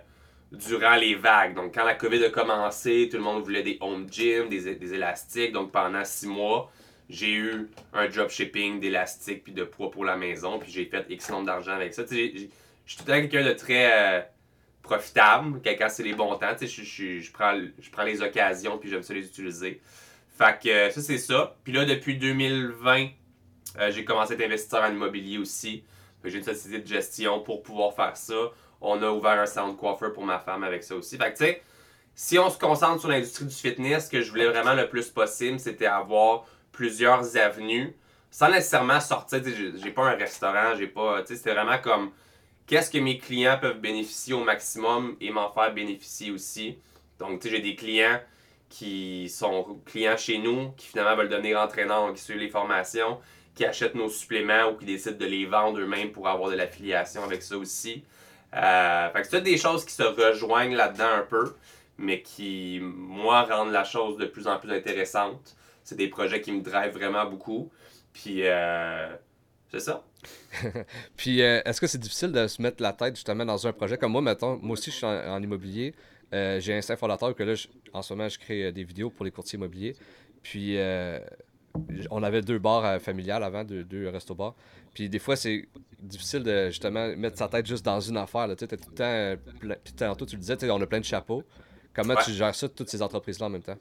[0.52, 1.54] durant les vagues.
[1.54, 4.94] Donc quand la COVID a commencé, tout le monde voulait des home gym, des, des
[4.94, 5.52] élastiques.
[5.52, 6.70] Donc pendant six mois,
[7.08, 10.58] j'ai eu un dropshipping d'élastiques puis de poids pour la maison.
[10.58, 12.02] Puis j'ai fait X nombre d'argent avec ça.
[12.10, 12.48] Je suis
[12.96, 14.20] tout le temps quelqu'un de très euh,
[14.82, 15.60] profitable.
[15.64, 17.58] Quand c'est les bons temps, je, prends,
[17.92, 19.80] prends les occasions puis j'aime ça les utiliser.
[20.40, 21.54] Fait que euh, ça, c'est ça.
[21.64, 23.08] Puis là, depuis 2020,
[23.78, 25.84] euh, j'ai commencé à être investisseur en immobilier aussi.
[26.24, 28.50] J'ai une société de gestion pour pouvoir faire ça.
[28.80, 31.18] On a ouvert un salon de coiffeur pour ma femme avec ça aussi.
[31.18, 31.62] Fait que tu sais,
[32.14, 35.10] si on se concentre sur l'industrie du fitness, ce que je voulais vraiment le plus
[35.10, 37.94] possible, c'était avoir plusieurs avenues
[38.30, 39.42] sans nécessairement sortir.
[39.44, 41.22] J'ai pas un restaurant, j'ai pas.
[41.26, 42.12] C'était vraiment comme
[42.66, 46.78] qu'est-ce que mes clients peuvent bénéficier au maximum et m'en faire bénéficier aussi.
[47.18, 48.18] Donc, tu sais, j'ai des clients
[48.70, 53.18] qui sont clients chez nous, qui finalement veulent devenir entraîneurs, qui suivent les formations,
[53.54, 57.22] qui achètent nos suppléments ou qui décident de les vendre eux-mêmes pour avoir de l'affiliation
[57.24, 58.04] avec ça aussi.
[58.54, 61.54] Euh, fait que c'est des choses qui se rejoignent là-dedans un peu,
[61.98, 65.56] mais qui, moi, rendent la chose de plus en plus intéressante.
[65.82, 67.70] C'est des projets qui me drivent vraiment beaucoup.
[68.12, 69.08] Puis, euh,
[69.70, 70.04] c'est ça.
[71.16, 73.98] Puis, euh, est-ce que c'est difficile de se mettre la tête justement dans un projet?
[73.98, 75.94] Comme moi, mettons, moi aussi je suis en immobilier.
[76.32, 77.54] Euh, j'ai un fondateur que là,
[77.92, 79.96] en ce moment, je crée euh, des vidéos pour les courtiers immobiliers.
[80.42, 81.18] Puis, euh,
[82.10, 84.54] on avait deux bars familiales avant, deux, deux restos-bars.
[84.94, 88.48] Puis, des fois, c'est difficile de justement mettre sa tête juste dans une affaire.
[88.56, 89.76] Tu sais, tout le temps.
[89.84, 91.42] Puis, tantôt, tu le disais, on a plein de chapeaux.
[91.92, 93.78] Comment tu gères ça, toutes ces entreprises-là en même temps?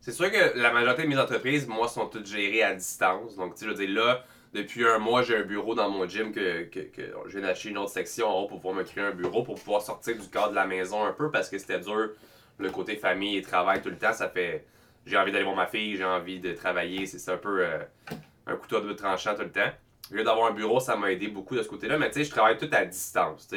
[0.00, 3.36] C'est sûr que la majorité de mes entreprises, moi, sont toutes gérées à distance.
[3.36, 6.08] Donc, tu sais, je veux dire, là, Depuis un mois, j'ai un bureau dans mon
[6.08, 8.84] gym que, que, que je viens d'acheter une autre section en haut pour pouvoir me
[8.84, 11.58] créer un bureau, pour pouvoir sortir du cadre de la maison un peu parce que
[11.58, 12.10] c'était dur
[12.58, 14.12] le côté famille et travail tout le temps.
[14.12, 14.64] Ça fait.
[15.06, 17.04] J'ai envie d'aller voir ma fille, j'ai envie de travailler.
[17.06, 17.78] C'est un peu euh,
[18.46, 19.72] un couteau de tranchant tout le temps.
[20.12, 21.98] Au lieu d'avoir un bureau, ça m'a aidé beaucoup de ce côté-là.
[21.98, 23.52] Mais tu sais, je travaille tout à distance.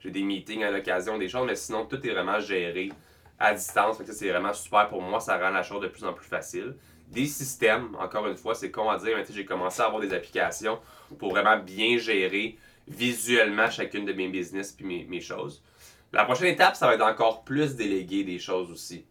[0.00, 2.90] J'ai des meetings à l'occasion, des choses, mais sinon, tout est vraiment géré
[3.38, 4.02] à distance.
[4.02, 5.20] c'est vraiment super pour moi.
[5.20, 6.74] Ça rend la chose de plus en plus facile
[7.10, 10.12] des systèmes, encore une fois, c'est con à dire, mais j'ai commencé à avoir des
[10.12, 10.78] applications
[11.18, 15.62] pour vraiment bien gérer visuellement chacune de mes business puis mes, choses.
[16.12, 19.04] La prochaine étape, ça va être encore plus déléguer des choses aussi.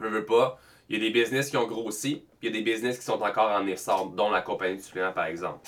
[0.00, 0.58] Je veux pas.
[0.88, 3.04] Il y a des business qui ont grossi, puis il y a des business qui
[3.04, 5.60] sont encore en essor, dont la compagnie du supplément, par exemple.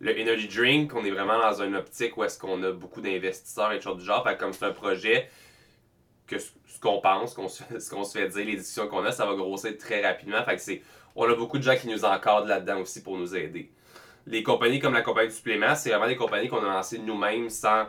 [0.00, 3.72] Le Energy Drink, on est vraiment dans une optique où est-ce qu'on a beaucoup d'investisseurs
[3.72, 4.24] et choses du genre.
[4.38, 5.28] comme c'est un projet
[6.28, 6.50] que ce,
[6.80, 10.06] qu'on pense, ce qu'on se fait dire, les discussions qu'on a, ça va grossir très
[10.06, 10.44] rapidement.
[10.44, 10.82] Fait que c'est
[11.18, 13.70] on a beaucoup de gens qui nous encadrent là-dedans aussi pour nous aider.
[14.26, 17.50] Les compagnies comme la compagnie de supplément, c'est vraiment des compagnies qu'on a lancées nous-mêmes
[17.50, 17.86] sans,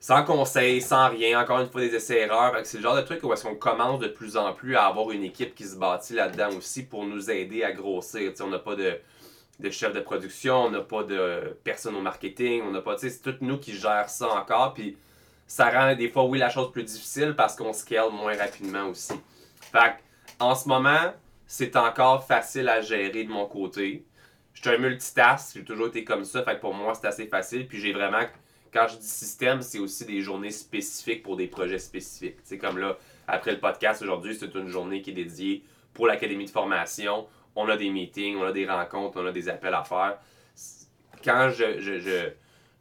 [0.00, 2.54] sans conseil, sans rien, encore une fois des essais-erreurs.
[2.64, 5.10] C'est le genre de truc où est-ce qu'on commence de plus en plus à avoir
[5.10, 8.32] une équipe qui se bâtit là-dedans aussi pour nous aider à grossir.
[8.40, 8.98] on n'a pas de,
[9.60, 13.20] de chef de production, on n'a pas de personne au marketing, on n'a pas, c'est
[13.20, 14.72] tout nous qui gère ça encore.
[14.72, 14.96] Puis
[15.46, 19.12] ça rend des fois, oui, la chose plus difficile parce qu'on scale moins rapidement aussi.
[19.60, 19.96] Fait
[20.40, 21.12] en ce moment,
[21.46, 24.04] c'est encore facile à gérer de mon côté.
[24.52, 27.26] Je suis un multitask, j'ai toujours été comme ça, fait que pour moi c'est assez
[27.26, 27.66] facile.
[27.66, 28.22] Puis j'ai vraiment,
[28.72, 32.36] quand je dis système, c'est aussi des journées spécifiques pour des projets spécifiques.
[32.44, 36.44] C'est comme là, après le podcast aujourd'hui, c'est une journée qui est dédiée pour l'académie
[36.44, 37.26] de formation.
[37.56, 40.18] On a des meetings, on a des rencontres, on a des appels à faire.
[41.24, 42.30] Quand je, je, je,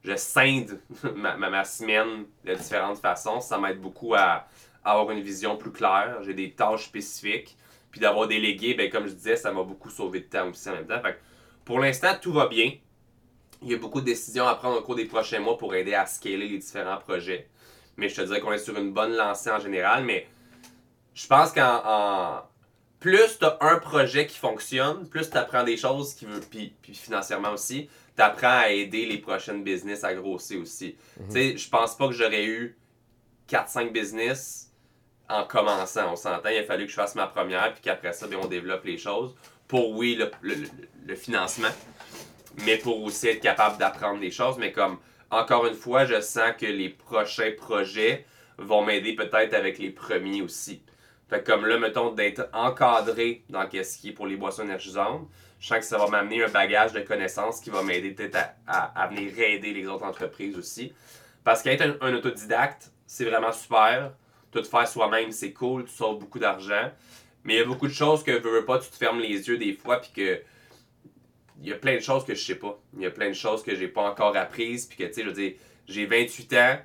[0.03, 0.79] je scinde
[1.15, 4.47] ma, ma, semaine de différentes façons, ça m'aide beaucoup à
[4.83, 6.17] avoir une vision plus claire.
[6.23, 7.57] J'ai des tâches spécifiques.
[7.93, 10.73] Puis d'avoir délégué, ben, comme je disais, ça m'a beaucoup sauvé de temps aussi en
[10.73, 10.99] même temps.
[11.63, 12.71] pour l'instant, tout va bien.
[13.61, 15.93] Il y a beaucoup de décisions à prendre au cours des prochains mois pour aider
[15.93, 17.47] à scaler les différents projets.
[17.95, 20.05] Mais je te dirais qu'on est sur une bonne lancée en général.
[20.05, 20.25] Mais
[21.13, 22.41] je pense qu'en
[22.99, 26.73] plus tu as un projet qui fonctionne, plus tu apprends des choses qui veut, puis,
[26.81, 30.95] puis financièrement aussi, tu apprends à aider les prochaines business à grossir aussi.
[31.19, 31.27] Mhm.
[31.27, 32.75] Tu sais, je pense pas que j'aurais eu
[33.47, 34.62] 4-5 business
[35.29, 36.11] en commençant.
[36.11, 38.47] On s'entend, il a fallu que je fasse ma première, puis qu'après ça, bien, on
[38.47, 39.35] développe les choses.
[39.67, 41.69] Pour, oui, le, financement,
[42.65, 44.57] mais pour aussi être capable d'apprendre des choses.
[44.57, 44.97] Mais comme,
[45.31, 48.25] encore une fois, je sens que les prochains projets
[48.57, 50.83] vont m'aider peut-être avec les premiers aussi.
[51.29, 55.27] Fait comme là, mettons, d'être encadré dans ce qui est pour les boissons énergisantes,
[55.59, 59.07] je sens que ça va m'amener un bagage de connaissances qui va m'aider peut-être à,
[59.07, 60.93] venir aider les autres entreprises aussi.
[61.43, 64.11] Parce qu'être un autodidacte, c'est vraiment super
[64.53, 66.91] tout faire soi-même, c'est cool, tu sauves beaucoup d'argent.
[67.43, 69.57] Mais il y a beaucoup de choses que veux, pas, tu te fermes les yeux
[69.57, 70.41] des fois, puis que.
[71.61, 72.77] Il y a plein de choses que je sais pas.
[72.93, 75.23] Il y a plein de choses que j'ai pas encore apprises, puis que, tu sais,
[75.23, 75.53] je veux dire,
[75.87, 76.77] j'ai 28 ans,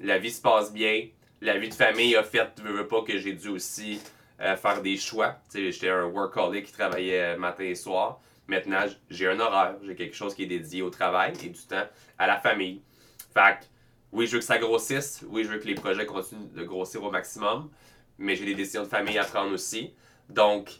[0.00, 1.08] la vie se passe bien,
[1.40, 4.00] la vie de famille a fait, veux, veux pas, que j'ai dû aussi
[4.40, 5.36] euh, faire des choix.
[5.50, 8.20] Tu sais, j'étais un workaholic qui travaillait matin et soir.
[8.48, 11.86] Maintenant, j'ai un horaire, j'ai quelque chose qui est dédié au travail et du temps
[12.18, 12.82] à la famille.
[13.32, 13.68] Fait
[14.12, 15.24] oui, je veux que ça grossisse.
[15.28, 17.68] Oui, je veux que les projets continuent de grossir au maximum.
[18.18, 19.92] Mais j'ai des décisions de famille à prendre aussi.
[20.30, 20.70] Donc,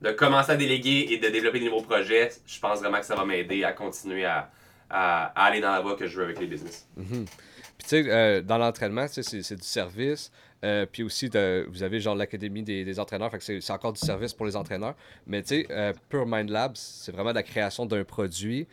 [0.00, 3.14] de commencer à déléguer et de développer des nouveaux projets, je pense vraiment que ça
[3.14, 4.50] va m'aider à continuer à,
[4.88, 6.88] aller dans la voie que je veux avec les business.
[6.96, 7.24] Mhm.
[7.78, 10.30] Puis, tu sais, euh, dans l'entraînement, c'est du service.
[10.64, 11.28] Euh, puis aussi,
[11.68, 14.94] vous avez genre l'académie des, entraîneurs, fait que c'est encore du service pour les entraîneurs.
[15.26, 18.66] Mais tu sais, euh, Pure Mind Labs, c'est vraiment la création d'un produit.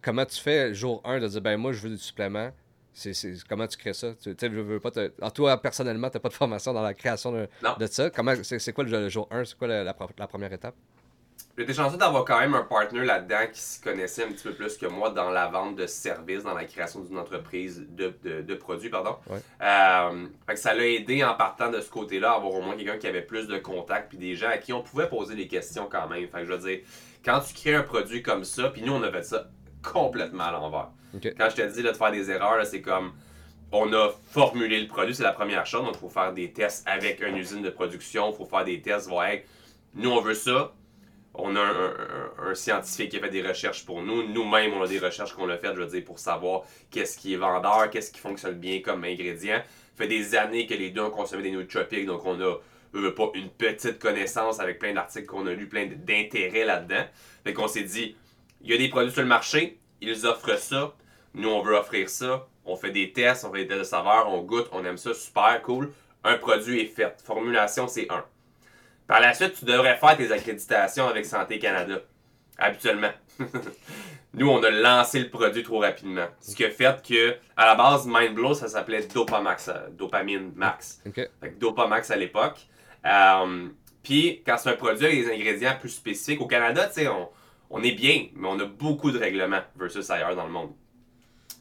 [0.00, 2.50] comment tu fais jour 1 de dire, ben moi, je veux du supplément
[2.94, 3.14] c'est,
[3.48, 4.14] comment tu crées ça?
[4.22, 4.90] Tu, je veux pas
[5.30, 8.10] toi, personnellement, tu n'as pas de formation dans la création de, ça.
[8.10, 9.44] Comment, c'est, quoi le, jour 1?
[9.44, 10.74] C'est quoi la, première étape?
[11.56, 14.78] J'étais chanceux d'avoir quand même un partenaire là-dedans qui se connaissait un petit peu plus
[14.78, 18.88] que moi dans la vente de services, dans la création d'une entreprise de, produits.
[18.88, 19.16] pardon.
[19.60, 23.22] Euh, ça l'a aidé en partant de ce côté-là, avoir au moins quelqu'un qui avait
[23.22, 26.26] plus de contacts puis des gens à qui on pouvait poser des questions quand même.
[26.28, 26.80] Fait je veux dire,
[27.24, 29.48] quand tu crées un produit comme ça, puis nous on a fait ça
[29.82, 30.88] complètement à l'envers.
[31.22, 33.12] Quand je te dis de faire des erreurs, c'est comme
[33.72, 35.84] on a formulé le produit, c'est la première chose.
[35.84, 38.80] Donc, il faut faire des tests avec une usine de production, il faut faire des
[38.80, 39.28] tests, voir,
[39.94, 40.72] nous, on veut ça.
[41.34, 44.28] On a un, scientifique qui a fait des recherches pour nous.
[44.28, 47.32] Nous-mêmes, on a des recherches qu'on a faites, je veux dire, pour savoir qu'est-ce qui
[47.32, 49.56] est vendeur, qu'est-ce qui fonctionne bien comme ingrédient.
[49.56, 53.30] Ça fait des années que les deux ont consommé des nootropiques, donc on a pas
[53.34, 57.04] une petite connaissance avec plein d'articles qu'on a lus, plein d'intérêts là-dedans.
[57.44, 58.14] Fait qu'on s'est dit,
[58.62, 60.94] il y a des produits sur le marché, ils offrent ça,
[61.34, 62.46] nous, on veut offrir ça.
[62.64, 65.14] On fait des tests, on fait des tests de saveur, on goûte, on aime ça,
[65.14, 65.92] super cool.
[66.24, 67.20] Un produit est fait.
[67.24, 68.24] Formulation, c'est un.
[69.08, 72.00] Par la suite, tu devrais faire tes accréditations avec Santé Canada.
[72.58, 73.10] Habituellement.
[74.34, 76.26] nous, on a lancé le produit trop rapidement.
[76.40, 81.00] Ce qui a fait que, à la base, MindBlow, ça s'appelait Dopamax, euh, Dopamine Max.
[81.06, 81.14] OK.
[81.14, 82.60] Fait que Dopamax à l'époque.
[83.04, 83.68] Euh,
[84.04, 87.28] Puis, quand c'est un produit avec des ingrédients plus spécifiques, au Canada, tu sais, on,
[87.72, 90.72] on est bien, mais on a beaucoup de règlements versus ailleurs dans le monde.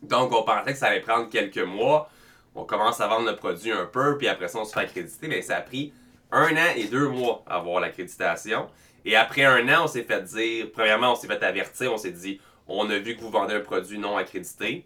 [0.04, 2.10] Donc, on pensait que ça allait prendre quelques mois.
[2.54, 5.30] On commence à vendre le produit un peu, puis après ça, on se fait accréditer.
[5.30, 5.93] Mais ça a pris
[6.32, 8.69] un an et deux mois à avoir l'accréditation.
[9.06, 12.12] Et après un an, on s'est fait dire, premièrement, on s'est fait avertir, on s'est
[12.12, 14.86] dit, on a vu que vous vendez un produit non accrédité.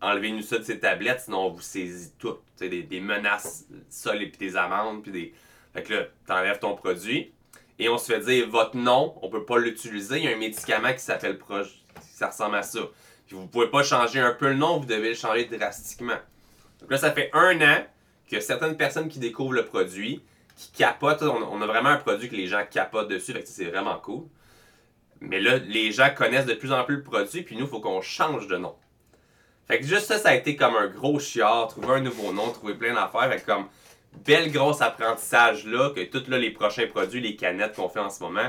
[0.00, 2.38] Enlevez-nous ça de ces tablettes, sinon on vous saisit tout.
[2.58, 5.34] Des, des menaces solides, puis des amendes, puis des.
[5.72, 7.32] Fait que là, t'enlèves ton produit.
[7.78, 10.18] Et on se fait dire, votre nom, on peut pas l'utiliser.
[10.18, 11.68] Il y a un médicament qui s'appelle proche.
[12.14, 12.80] Ça ressemble à ça.
[13.26, 16.18] Puis vous pouvez pas changer un peu le nom, vous devez le changer drastiquement.
[16.80, 17.84] Donc là, ça fait un an
[18.30, 20.22] que certaines personnes qui découvrent le produit,
[20.56, 23.66] qui capotent, on, a vraiment un produit que les gens capotent dessus, fait que c'est
[23.66, 24.24] vraiment cool.
[25.20, 27.80] Mais là, les gens connaissent de plus en plus le produit, puis nous, il faut
[27.80, 28.74] qu'on change de nom.
[29.66, 32.50] Fait que juste ça, ça a été comme un gros chiard, trouver un nouveau nom,
[32.52, 33.66] trouver plein d'affaires, fait que comme
[34.24, 38.22] bel gros apprentissage là, que tous les prochains produits, les canettes qu'on fait en ce
[38.22, 38.48] moment,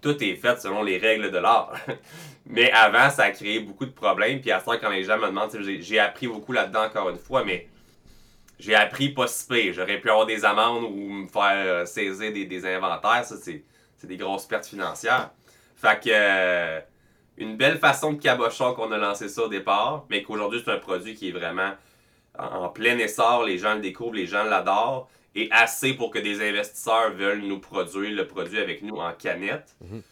[0.00, 1.72] tout est fait selon les règles de l'art.
[2.46, 5.56] mais avant, ça a créé beaucoup de problèmes, puis à quand les gens me demandent,
[5.80, 7.68] j'ai- appris beaucoup là-dedans encore une fois, mais
[8.58, 9.72] j'ai appris pas si pire.
[9.74, 13.64] J'aurais pu avoir des amendes ou me faire euh, saisir des, inventaires, ça c'est
[13.96, 15.30] c'est des grosses pertes financières.
[15.76, 16.80] Fait que euh,
[17.36, 20.78] une belle façon de cabochon qu'on a lancé ça au départ, mais qu'aujourd'hui c'est un
[20.78, 21.72] produit qui est vraiment
[22.40, 26.40] en, plein essor, les gens le découvrent, les gens l'adorent, et assez pour que des
[26.48, 29.74] investisseurs veulent nous produire le produit avec nous en canette.
[29.80, 30.02] Mhm.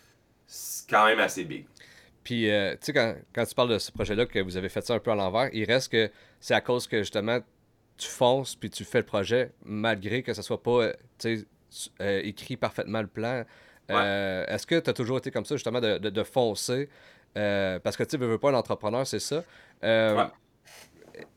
[0.46, 1.66] C'est quand même assez big.
[2.24, 4.82] Puis, euh, tu sais, quand, quand tu parles de ce projet-là, que vous avez fait
[4.82, 6.10] ça un peu à l'envers, il reste que
[6.40, 7.38] c'est à cause que justement,
[7.96, 10.92] tu fonces puis tu fais le projet, malgré que ça soit pas euh,
[12.00, 13.44] euh, écrit parfaitement le plan.
[13.90, 16.88] Euh, Est-ce que tu as toujours été comme ça, justement, de, de- de foncer?
[17.34, 19.42] Parce que tu veux veux pas un entrepreneur, c'est ça.
[19.82, 20.24] Ouais.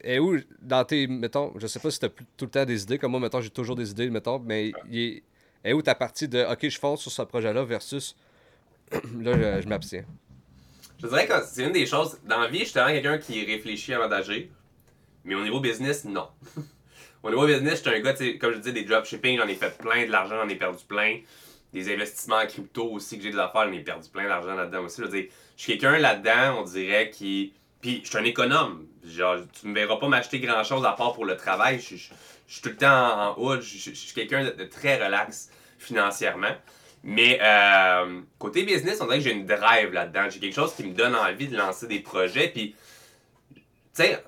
[0.04, 2.84] Et où, dans tes, mettons, je sais pas si tu as tout le temps des
[2.84, 5.24] idées, comme moi, mettons, j'ai toujours des idées, mettons, mais il est,
[5.64, 8.16] et où ta partie de, OK, je fonce sur ce projet-là versus,
[8.92, 10.06] là, je, je m'abstiens.
[11.02, 12.20] Je dirais que c'est une des choses.
[12.26, 14.48] Dans la vie, je suis vraiment quelqu'un qui réfléchit avant d'agir.
[15.24, 16.28] Mais au niveau business, non.
[17.24, 19.76] au niveau business, je suis un gars, comme je disais, des dropshipping, j'en ai fait
[19.78, 21.20] plein, de l'argent, j'en ai perdu plein.
[21.74, 24.84] Des investissements en crypto aussi que j'ai des affaires, j'en ai perdu plein d'argent là-dedans
[24.84, 25.02] aussi.
[25.02, 27.54] Je veux dire, je suis quelqu'un là-dedans, on dirait, qui.
[27.82, 28.86] Puis je suis un économe.
[29.06, 31.80] Genre, tu me verras pas m'acheter grand-chose à part pour le travail.
[31.80, 33.62] Je, suis tout le temps en, hood.
[33.62, 36.56] Je, suis quelqu'un de, très relax financièrement.
[37.04, 40.30] Mais euh, côté business, on dirait que j'ai une drive là-dedans.
[40.30, 42.50] J'ai quelque chose qui me donne envie de lancer des projets.
[42.50, 42.76] Puis,
[43.56, 43.62] tu
[43.94, 44.24] sais,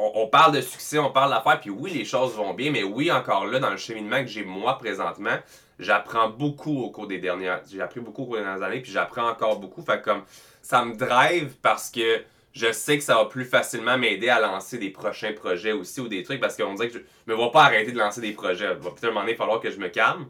[0.00, 3.10] on, parle de succès, on parle d'affaires, puis oui, les choses vont bien, mais oui,
[3.10, 5.36] encore là, dans le cheminement que j'ai moi présentement,
[5.78, 7.60] j'apprends beaucoup au cours des dernières.
[7.70, 9.82] J'ai appris beaucoup au cours des dernières années, puis j'apprends encore beaucoup.
[9.82, 10.22] Fait comme
[10.62, 14.78] ça me drive parce que je sais que ça va plus facilement m'aider à lancer
[14.78, 17.64] des prochains projets aussi ou des trucs parce qu'on dirait que je me vois pas
[17.64, 18.64] arrêter de lancer des projets.
[18.64, 20.26] Il va peut-être falloir que je me calme.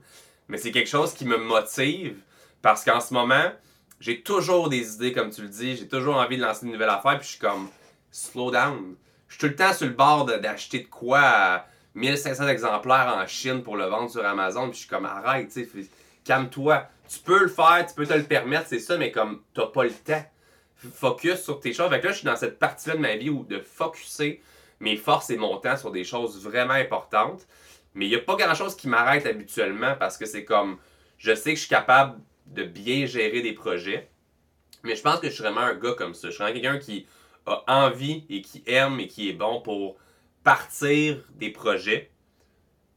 [0.49, 2.17] Mais c'est quelque chose qui me motive
[2.61, 3.53] parce qu'en ce moment,
[4.01, 5.77] j'ai toujours des idées, comme tu le dis.
[5.77, 7.19] J'ai toujours envie de lancer une nouvelle affaire.
[7.19, 7.69] Puis je suis comme,
[8.11, 8.97] slow down.
[9.29, 13.27] Je suis tout le temps sur le bord d'acheter de quoi à 1500 exemplaires en
[13.27, 14.69] Chine pour le vendre sur Amazon.
[14.69, 15.57] Puis je suis comme, arrête,
[16.25, 16.87] calme-toi.
[17.09, 19.85] Tu peux le faire, tu peux te le permettre, c'est ça, mais comme, t'as pas
[19.85, 20.25] le temps.
[20.95, 21.91] Focus sur tes choses.
[21.91, 24.43] Fait que là, je suis dans cette partie-là de ma vie où de focuser
[24.81, 27.47] mes forces et mon temps sur des choses vraiment importantes.
[27.95, 30.79] Mais il n'y a pas grand-chose qui m'arrête habituellement parce que c'est comme,
[31.19, 34.09] je sais que je suis capable de bien gérer des projets.
[34.83, 36.29] Mais je pense que je suis vraiment un gars comme ça.
[36.29, 37.07] Je suis vraiment quelqu'un qui
[37.47, 39.97] a envie et qui aime et qui est bon pour
[40.45, 42.11] partir des projets.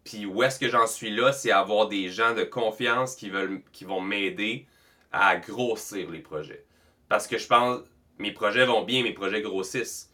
[0.04, 3.62] Puis où est-ce que j'en suis là, c'est avoir des gens de confiance qui, veulent,
[3.72, 4.68] qui vont m'aider
[5.12, 6.66] à grossir les projets.
[7.10, 7.82] Parce que je pense,
[8.18, 10.10] mes projets vont bien, mes projets grossissent.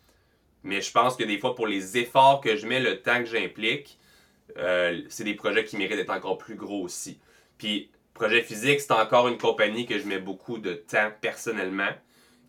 [0.64, 3.26] Mais je pense que des fois, pour les efforts que je mets, le temps que
[3.26, 3.98] j'implique,
[4.58, 7.20] euh, c'est des projets qui méritent d'être encore plus gros aussi.
[7.58, 11.90] Puis, projet physique, c'est encore une compagnie que je mets beaucoup de temps personnellement,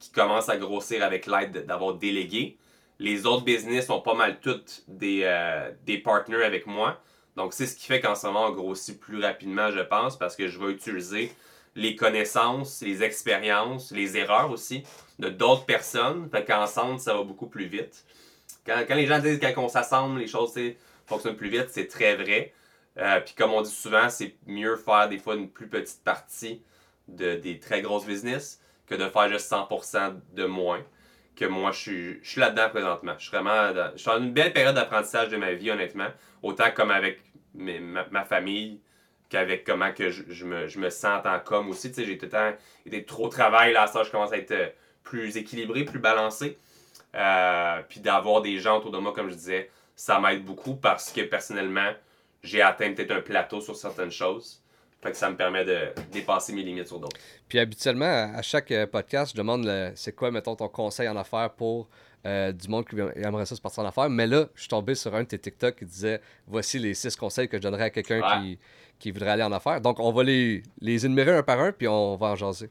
[0.00, 2.56] qui commence à grossir avec l'aide de- d'avoir délégué.
[2.98, 7.00] Les autres business sont pas mal toutes des, euh, des partners avec moi.
[7.36, 10.34] Donc, c'est ce qui fait qu'en ce moment, on grossit plus rapidement, je pense, parce
[10.36, 11.30] que je vais utiliser
[11.74, 14.82] les connaissances, les expériences, les erreurs aussi
[15.18, 16.28] de d'autres personnes.
[16.30, 18.04] Fait qu'ensemble, ça va beaucoup plus vite.
[18.66, 20.58] Quand, quand les gens disent quand on s'assemble, les choses
[21.06, 22.52] fonctionnent plus vite, c'est très vrai.
[22.98, 26.62] Euh, Puis comme on dit souvent, c'est mieux faire des fois une plus petite partie
[27.08, 30.82] de, des très grosses business que de faire juste 100% de moins.
[31.36, 33.14] Que moi, je suis, je suis là-dedans présentement.
[33.16, 36.08] Je suis vraiment dans, je suis dans une belle période d'apprentissage de ma vie, honnêtement.
[36.42, 37.20] Autant comme avec
[37.54, 38.80] ma famille
[39.30, 41.90] qu'avec comment que je, me, je me sens en tant qu'homme aussi.
[41.96, 42.52] J'ai tout le temps
[42.84, 43.72] été trop travail.
[43.72, 44.68] Là, ça, je commence à être euh,
[45.04, 46.58] plus équilibré, plus balancé.
[47.14, 51.12] Euh, puis d'avoir des gens autour de moi, comme je disais, ça m'aide beaucoup parce
[51.12, 51.92] que personnellement,
[52.42, 54.62] j'ai atteint peut-être un plateau sur certaines choses.
[55.02, 57.16] Fait que ça me permet de dépasser mes limites sur d'autres.
[57.48, 61.50] Puis habituellement, à chaque euh, podcast, je demande c'est quoi, mettons, ton conseil en affaires
[61.50, 61.88] pour
[62.26, 64.10] euh, du monde qui aimerait ça se partir en affaires.
[64.10, 67.16] Mais là, je suis tombé sur un de tes TikTok qui disait voici les six
[67.16, 68.58] conseils que je donnerais à quelqu'un qui,
[68.98, 69.80] qui, voudrait aller en affaires.
[69.80, 72.68] Donc, on va les, les énumérer un par un, puis on va en jaser.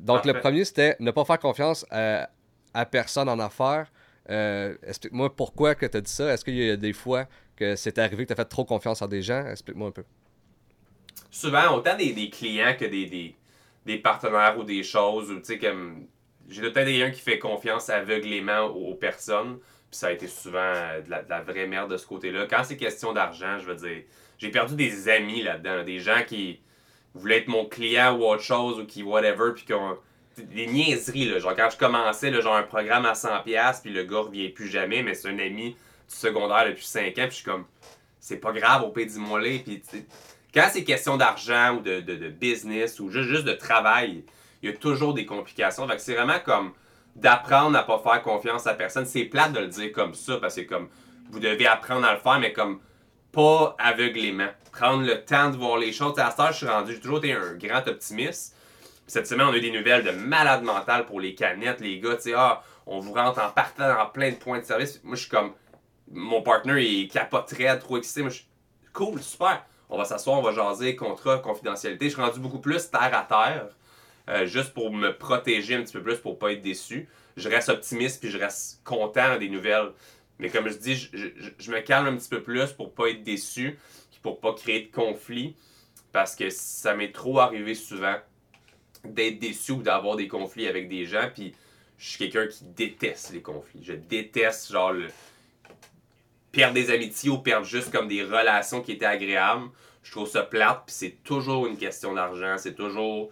[0.00, 2.30] Donc, le premier, c'était ne pas faire confiance à,
[2.74, 3.90] à personne en affaires.
[4.30, 6.32] Euh, explique-moi pourquoi que tu as dit ça.
[6.32, 7.26] Est-ce qu'il y a des fois
[7.56, 9.44] que c'est arrivé que tu as fait trop confiance à des gens?
[9.46, 10.04] Explique-moi un peu.
[11.30, 13.34] Souvent, autant des, des clients que des, des,
[13.86, 16.06] des, partenaires ou des choses, ou tu sais, comme.
[16.48, 20.72] J'ai peut-être des gens qui fait confiance aveuglément aux, personnes, puis ça a été souvent
[21.04, 22.48] de la, vraie merde de ce côté-là.
[22.50, 24.02] Quand c'est question d'argent, je veux dire,
[24.36, 26.60] j'ai perdu des amis là-dedans, des gens qui
[27.14, 29.96] voulaient être mon client ou autre chose, ou qui whatever, puis qui ont
[30.36, 31.38] des niaiseries, là.
[31.38, 34.68] Genre, quand je commençais, là, genre, un programme à 100$, puis le gars revient plus
[34.68, 35.76] jamais, mais c'est un ami
[36.08, 37.64] du secondaire depuis 5 ans, puis je suis comme,
[38.18, 39.82] c'est pas grave, au pays du mollet, puis
[40.54, 44.24] quand c'est question d'argent ou de, business ou juste, de travail,
[44.62, 45.86] il y a toujours des complications.
[45.88, 46.72] Fait que c'est vraiment comme
[47.16, 49.06] d'apprendre à pas faire confiance à personne.
[49.06, 50.88] C'est plate de le dire comme ça, parce que comme,
[51.30, 52.80] vous devez apprendre à le faire, mais comme,
[53.32, 54.48] pas aveuglément.
[54.72, 56.18] Prendre le temps de voir les choses.
[56.18, 58.56] À ce je suis rendu, j'ai toujours été un grand optimiste
[59.10, 61.80] cette semaine, on a eu des nouvelles de malade mental pour les canettes.
[61.80, 64.64] Les gars, tu sais, ah, on vous rentre en partant dans plein de points de
[64.64, 65.00] service.
[65.02, 65.52] Moi, je suis comme.
[66.12, 68.20] Mon partner, il capoterait, trop excité.
[68.22, 68.48] Moi, je suis
[68.92, 69.64] cool, super.
[69.90, 72.06] On va s'asseoir, on va jaser, contrat, confidentialité.
[72.06, 73.68] Je suis rendu beaucoup plus terre à terre,
[74.28, 77.08] euh, juste pour me protéger un petit peu plus, pour pas être déçu.
[77.36, 79.90] Je reste optimiste, puis je reste content des nouvelles.
[80.38, 83.78] Mais comme je dis, je, me calme un petit peu plus pour pas être déçu,
[84.22, 85.56] pour pas créer de conflit,
[86.12, 88.16] parce que ça m'est trop arrivé souvent
[89.04, 91.28] d'être déçu ou d'avoir des conflits avec des gens.
[91.34, 91.54] Puis
[91.98, 93.82] je suis quelqu'un qui déteste les conflits.
[93.82, 94.94] Je déteste, genre,
[96.52, 99.68] perdre des amitiés ou perdre juste comme des relations qui étaient agréables.
[100.02, 102.56] Je trouve ça plate, puis c'est toujours une question d'argent.
[102.58, 103.30] C'est toujours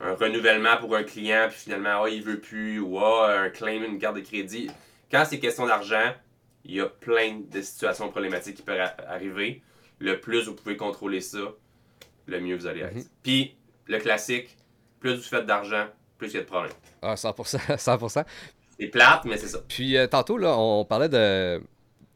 [0.00, 3.82] un renouvellement pour un client, puis finalement, oh, il veut plus, ou oh, un claim,
[3.84, 4.70] une carte de crédit.
[5.10, 6.14] Quand c'est question d'argent,
[6.64, 9.62] il y a plein de situations problématiques qui peuvent arriver.
[9.98, 11.38] Le plus vous pouvez contrôler ça,
[12.26, 12.94] le mieux vous allez être.
[12.94, 13.04] Mhm.
[13.22, 13.56] Puis,
[13.86, 14.56] le classique,
[15.00, 15.86] plus vous faites d'argent,
[16.18, 16.72] plus il y a de problèmes.
[17.02, 17.76] Ah, 100%.
[17.76, 18.24] 100%.
[18.78, 19.58] C'est plate, mais c'est ça.
[19.68, 21.60] Puis euh, tantôt, là, on parlait de,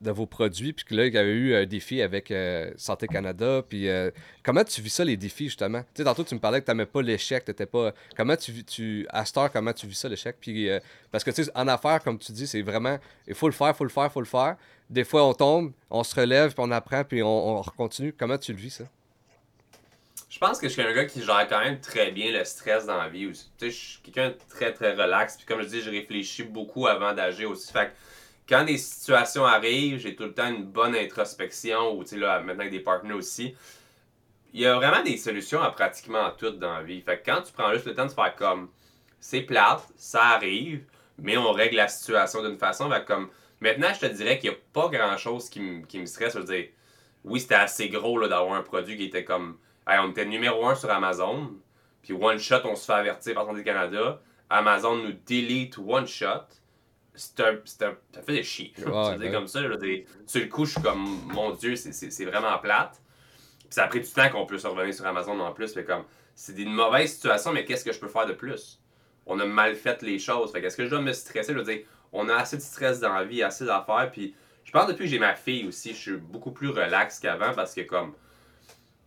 [0.05, 3.09] de vos produits, puis que là, il y avait eu un défi avec euh, Santé
[3.09, 3.65] Canada.
[3.69, 4.11] Puis euh,
[4.45, 5.83] comment tu vis ça, les défis, justement?
[5.95, 7.93] Tu tantôt, tu me parlais que tu n'aimais pas l'échec, t'étais pas...
[8.17, 9.07] Comment tu, tu...
[9.11, 10.37] À Star, comment tu vis ça, l'échec?
[10.41, 10.69] Puis,
[11.11, 12.99] parce que, tu sais, en affaires, comme tu dis, c'est vraiment...
[13.27, 14.57] Il faut le faire, il faut le faire, il faut le faire.
[14.89, 18.13] Des fois, on tombe, on se relève, puis on apprend, puis on, on continue.
[18.17, 18.85] Comment tu le vis, ça?
[20.29, 22.87] Je pense que je suis un gars qui gère quand même très bien le stress
[22.87, 23.29] dans la vie.
[23.29, 25.37] Tu sais, je suis quelqu'un de très très relax.
[25.37, 27.73] Puis comme je dis, je réfléchis beaucoup avant d'agir aussi.
[27.73, 27.93] Fait que
[28.49, 32.41] quand des situations arrivent, j'ai tout le temps une bonne introspection, ou tu sais, là,
[32.41, 33.55] maintenant avec des partenaires aussi.
[34.53, 37.01] Il y a vraiment des solutions à pratiquement tout dans la vie.
[37.01, 38.69] Fait que quand tu prends juste le temps de faire comme
[39.19, 40.85] c'est plate, ça arrive,
[41.19, 42.91] mais on règle la situation d'une façon.
[42.91, 43.31] Fait comme
[43.61, 46.35] maintenant, je te dirais qu'il n'y a pas grand chose qui, me stresse.
[46.35, 46.69] Je veux dire,
[47.25, 50.91] oui, c'était assez gros d'avoir un produit qui était comme on était numéro un sur
[50.91, 51.53] Amazon.
[52.03, 54.21] Puis One Shot, on se fait avertir par Santé Canada.
[54.51, 56.47] Amazon nous delete One Shot.
[57.15, 57.95] C'est un, ça
[58.27, 58.73] fait des chier.
[58.79, 59.61] Ouais, comme ça.
[60.27, 63.01] sur le coup, je suis comme, mon Dieu, c'est vraiment plate.
[63.61, 65.77] Puis ça a pris du temps qu'on puisse revenir sur Amazon en plus.
[65.77, 66.05] Mais comme,
[66.35, 68.81] c'est une mauvaise situation, mais qu'est-ce que je peux faire de plus?
[69.27, 70.53] On a mal fait les choses.
[70.53, 71.53] Fait qu'est-ce que je dois me stresser?
[71.53, 74.11] Je veux dire, on a assez de stress dans la vie, assez d'affaires.
[74.13, 74.35] Puis
[74.65, 77.75] je pense depuis que j'ai ma fille aussi, je suis beaucoup plus relax qu'avant parce
[77.75, 78.15] que comme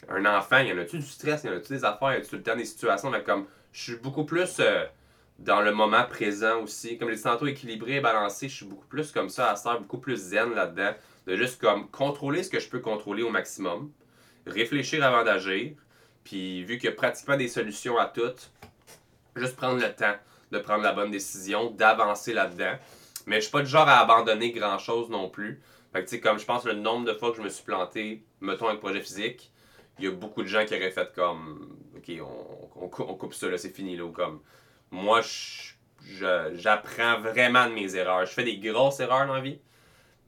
[0.08, 2.16] un enfant, il y en a-tu du stress, il y en a-tu des affaires, il
[2.16, 4.86] y a-tu tout le temps des situations, mais comme je suis beaucoup plus euh,
[5.40, 6.98] dans le moment présent aussi.
[6.98, 10.18] Comme les tantôt équilibré, balancé, je suis beaucoup plus comme ça à ça, beaucoup plus
[10.18, 10.94] zen là-dedans.
[11.28, 13.92] De juste comme contrôler ce que je peux contrôler au maximum,
[14.46, 15.74] réfléchir avant d'agir,
[16.24, 18.52] puis vu qu'il y a pratiquement des solutions à toutes,
[19.36, 20.16] juste prendre le temps
[20.52, 22.78] de prendre la bonne décision, d'avancer là-dedans.
[23.26, 25.62] Mais je suis pas du genre à abandonner grand-chose non plus.
[25.92, 27.64] Fait que tu sais, comme je pense le nombre de fois que je me suis
[27.64, 29.52] planté, mettons avec projet physique,
[30.00, 33.50] il y a beaucoup de gens qui auraient fait comme OK, on, on, coupe ça
[33.50, 34.10] là, c'est fini là.
[34.12, 34.42] comme
[34.92, 35.22] moi,
[36.56, 38.26] j'apprends vraiment de mes erreurs.
[38.26, 39.60] Je fais des grosses erreurs dans la vie,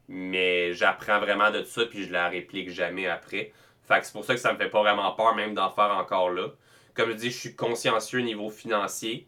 [0.08, 3.52] mais j'apprends vraiment de ça puis je la réplique jamais après.
[3.86, 5.90] Fait que c'est pour ça que ça me fait pas vraiment peur même d'en faire
[5.90, 6.48] encore là.
[6.94, 9.26] Comme je dis, je suis consciencieux au niveau financier,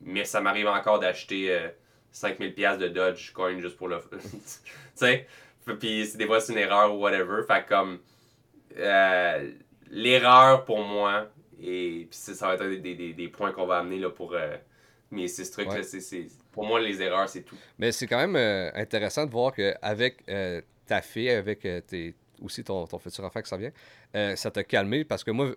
[0.00, 1.58] mais ça m'arrive encore d'acheter
[2.12, 4.38] 5000 euh, pièces de Dodge Coin juste pour le tu
[4.94, 5.26] sais,
[5.78, 7.42] puis des fois c'est une erreur ou whatever.
[7.46, 7.98] Fait comme
[8.78, 9.50] euh,
[9.90, 11.26] l'erreur pour moi,
[11.62, 14.56] et puis ça va être des, des, des points qu'on va amener là, pour euh,
[15.10, 17.56] Mais c'est ce truc-là, c'est, pour moi, les erreurs, c'est tout.
[17.78, 22.14] Mais c'est quand même euh, intéressant de voir qu'avec euh, ta fille, avec euh, tes,
[22.42, 23.72] aussi ton, ton, futur enfant qui s'en vient,
[24.36, 25.52] ça t'a calmé parce que moi,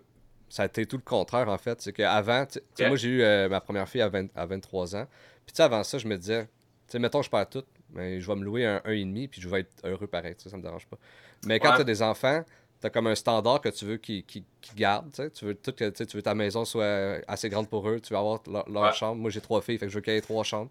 [0.48, 1.80] ça a été tout le contraire en fait.
[1.82, 5.06] C'est qu'avant, sais moi j'ai eu ma première fille à, à 23 ans.
[5.44, 6.50] Puis tu sais, avant ça, je me disais, tu
[6.88, 9.60] sais, mettons, je perds tout, mais je vais me louer un 1,5 puis je vais
[9.60, 10.98] être heureux pareil, ça me dérange pas.
[11.44, 12.44] Mais quand tu as des enfants,
[12.80, 15.10] tu as comme un standard que tu veux qu'ils qui gardent.
[15.34, 18.40] Tu veux, tout, tu veux ta maison soit assez grande pour eux, tu veux avoir
[18.68, 19.20] leur, chambre.
[19.20, 20.70] Moi, j'ai trois filles, fait que je veux qu'il y ait trois chambres.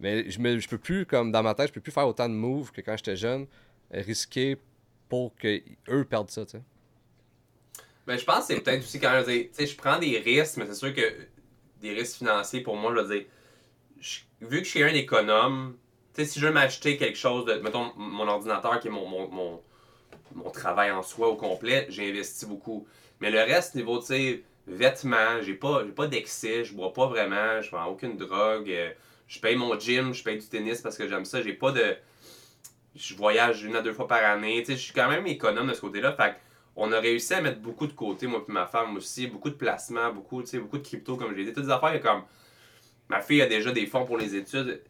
[0.00, 2.28] Mais je, me, je peux plus, comme dans ma tête, je peux plus faire autant
[2.28, 3.46] de moves que quand j'étais jeune,
[3.90, 4.58] risquer
[5.08, 6.46] pour qu'eux perdent ça.
[6.46, 6.62] sais.
[8.06, 10.58] Ben, je pense que c'est peut-être aussi quand même, tu sais, je prends des risques,
[10.58, 11.26] mais c'est sûr que
[11.80, 13.26] des risques financiers, pour moi, je veux dire,
[14.40, 15.76] vu que je suis un économe,
[16.14, 19.08] tu sais, si je veux m'acheter quelque chose de, mettons, mon ordinateur qui est mon,
[19.08, 19.62] mon mon
[20.42, 22.86] travail en soi au complet, j'ai investi beaucoup.
[23.20, 27.60] Mais le reste, niveau, tu sais, vêtements, j'ai pas, pas d'excès, je bois pas vraiment,
[27.62, 28.90] je prends aucune drogue, euh,
[29.28, 31.96] je paye mon gym, je paye du tennis parce que j'aime ça, j'ai pas de...
[32.94, 35.68] Je voyage une à deux fois par année, tu sais, je suis quand même économe
[35.68, 36.34] de ce côté-là, fait
[36.76, 39.54] on a réussi à mettre beaucoup de côté, moi et ma femme aussi, beaucoup de
[39.54, 42.22] placements, beaucoup, tu sais, beaucoup de crypto, comme je l'ai dit, toutes des affaires comme...
[43.08, 44.82] Ma fille a déjà des fonds pour les études.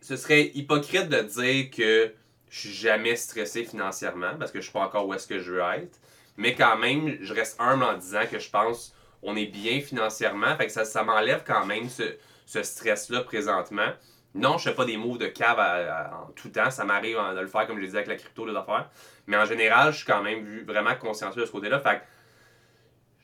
[0.00, 2.14] Ce serait hypocrite de dire que
[2.54, 5.50] je suis jamais stressé financièrement parce que je sais pas encore où est-ce que je
[5.50, 5.98] veux être.
[6.36, 8.94] Mais quand même, je reste humble en disant que je pense
[9.24, 10.56] on est bien financièrement.
[10.56, 13.88] Fait que ça, ça m'enlève quand même ce, stress-là présentement.
[14.36, 16.70] Non, je fais pas des moves de cave en tout temps.
[16.70, 18.88] Ça m'arrive de le faire, comme je disais, avec la crypto, les affaires.
[19.26, 21.80] Mais en général, je suis quand même vraiment consciencieux de ce côté-là.
[21.80, 22.02] Fait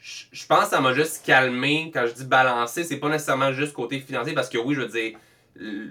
[0.00, 1.92] je pense que ça m'a juste calmé.
[1.94, 4.88] Quand je dis balancer, c'est pas nécessairement juste côté financier parce que oui, je veux
[4.88, 5.18] dire,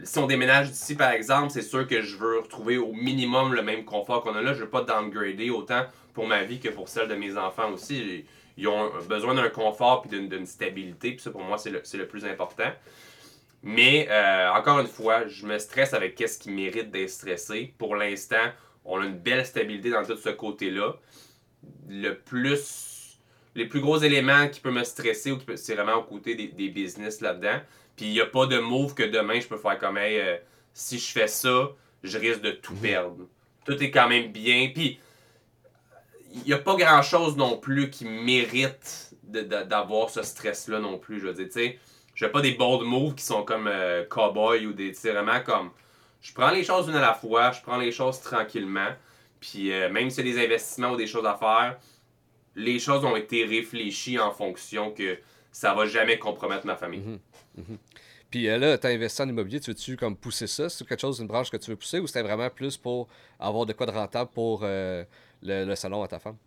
[0.04, 3.62] si on déménage d'ici, par exemple, c'est sûr que je veux retrouver au minimum le
[3.62, 4.54] même confort qu'on a là.
[4.54, 8.26] Je veux pas downgrader autant pour ma vie que pour celle de mes enfants aussi.
[8.58, 11.12] Ils ont besoin d'un confort et d'une stabilité.
[11.12, 12.72] Puis ça, pour moi, c'est le, plus important.
[13.62, 17.74] Mais, euh, encore une fois, je me stresse avec qu'est-ce qui mérite d'être stressé.
[17.78, 18.52] Pour l'instant,
[18.86, 20.96] on a une belle stabilité dans tout ce côté-là.
[21.88, 22.96] Le plus...
[23.56, 27.60] Les plus gros éléments qui peuvent me stresser, c'est vraiment au côté des business là-dedans.
[28.00, 30.38] Puis il n'y a pas de move que demain je peux faire comme hey, euh,
[30.74, 31.68] si je fais ça,
[32.02, 32.80] je risque de tout mhm.
[32.80, 33.28] perdre.
[33.66, 34.72] Tout est quand même bien.
[34.74, 35.02] Puis
[36.34, 41.20] il n'y a pas grand chose non plus qui mérite d'avoir ce stress-là non plus.
[41.20, 41.80] Je veux dire, tu sais,
[42.16, 44.94] je fais pas des bold moves qui sont comme euh, cowboy ou des.
[44.94, 45.72] vraiment comme.
[46.22, 48.94] Je prends les choses une à la fois, je prends les choses tranquillement.
[49.42, 51.78] Puis euh, même s'il y a des investissements ou des choses à faire,
[52.56, 55.18] les choses ont été réfléchies en fonction que
[55.52, 57.02] ça va jamais compromettre ma famille.
[57.02, 57.20] Mhm.
[57.58, 57.78] Mhm.
[58.30, 60.70] Puis euh, là, tu as investi en immobilier, tu veux-tu comme pousser ça?
[60.70, 63.08] C'est quelque chose, une branche que tu veux pousser ou c'était vraiment plus pour
[63.40, 65.04] avoir de quoi de rentable pour euh,
[65.42, 66.38] le, salon à ta femme?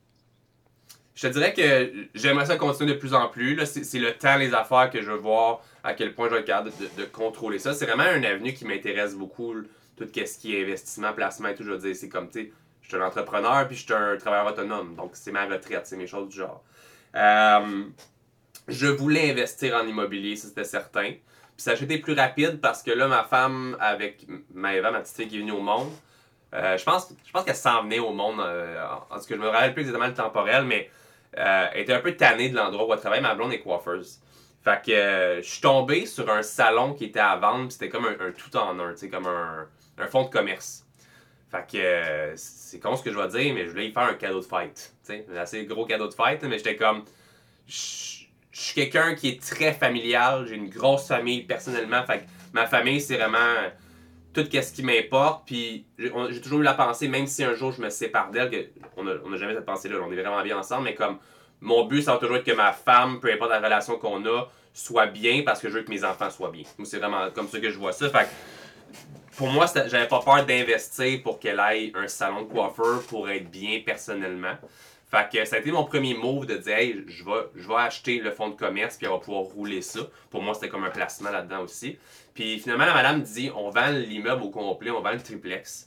[1.15, 3.59] Je te dirais que j'aimerais ça continuer de plus en plus.
[3.65, 6.71] C'est le temps, les affaires que je veux voir, à quel point je vais capable
[6.97, 7.75] de, contrôler ça.
[7.75, 9.55] C'est vraiment un avenue qui m'intéresse beaucoup.
[9.97, 11.65] Tout ce qui est investissement, placement et tout.
[11.65, 14.17] Je veux dire, c'est comme, tu sais, je suis un entrepreneur puis je suis un
[14.17, 14.95] travailleur autonome.
[14.95, 16.65] Donc, c'est ma retraite, c'est mes choses du genre.
[17.15, 17.85] Euh,
[18.69, 21.13] je voulais investir en immobilier, ça c'était certain.
[21.63, 25.29] Ça a été plus rapide parce que là, ma femme, avec Maëva, ma petite fille
[25.29, 25.93] qui est venue au monde,
[26.55, 28.41] euh, je pense, je pense qu'elle s'en venait au monde.
[28.41, 30.91] Euh, en tout cas, je me rappelle plus exactement le temporel, mais
[31.39, 33.21] euh, elle était un peu tannée de l'endroit où elle travaille.
[33.21, 34.19] Ma blonde est coiffeuse.
[34.65, 38.33] Fait que je suis tombé sur un salon qui était à vendre, c'était comme un,
[38.33, 40.85] tout en un, comme un, un fonds de commerce.
[41.49, 44.15] Fait que c'est con ce que je vais dire, mais je voulais y faire un
[44.15, 44.97] cadeau de fête.
[45.09, 47.05] Un assez gros cadeau de fête, mais j'étais comme
[48.53, 50.47] je suis quelqu'un qui est très familial.
[50.47, 52.05] J'ai une grosse famille personnellement.
[52.05, 53.39] Fait ma famille, c'est vraiment
[54.33, 55.47] tout ce qui m'importe.
[55.47, 59.05] Puis j'ai toujours eu la pensée, même si un jour je me sépare d'elle, on
[59.05, 61.19] n'a jamais cette pensée-là, on est vraiment bien ensemble, mais comme
[61.61, 64.49] mon but, ça va toujours être que ma femme, peu importe la relation qu'on a,
[64.75, 66.65] soit bien parce que je veux que mes enfants soient bien.
[66.85, 68.11] C'est vraiment comme ça que je vois ça.
[68.11, 68.29] Fait
[69.37, 73.51] pour moi, j'avais pas peur d'investir pour qu'elle aille un salon de coiffeur pour être
[73.51, 74.55] bien personnellement.
[75.13, 78.31] Fait que ça a été mon premier move de dire, hey, je vais, acheter le
[78.31, 80.01] fonds de commerce puis elle va pouvoir rouler ça.
[80.31, 81.99] Pour moi, c'était comme un placement là-dedans aussi.
[82.33, 85.87] Puis finalement, la madame dit, on vend l'immeuble au complet, on vend le triplex.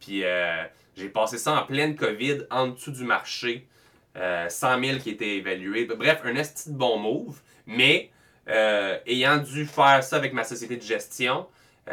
[0.00, 0.64] Puis euh,
[0.96, 3.68] j'ai passé ça en pleine COVID, en dessous du marché.
[4.16, 5.84] 100 euh, 000 qui étaient évalués.
[5.84, 7.40] Bref, un esti de bon move.
[7.66, 8.10] Mais
[8.48, 11.46] euh, ayant dû faire ça avec ma société de gestion,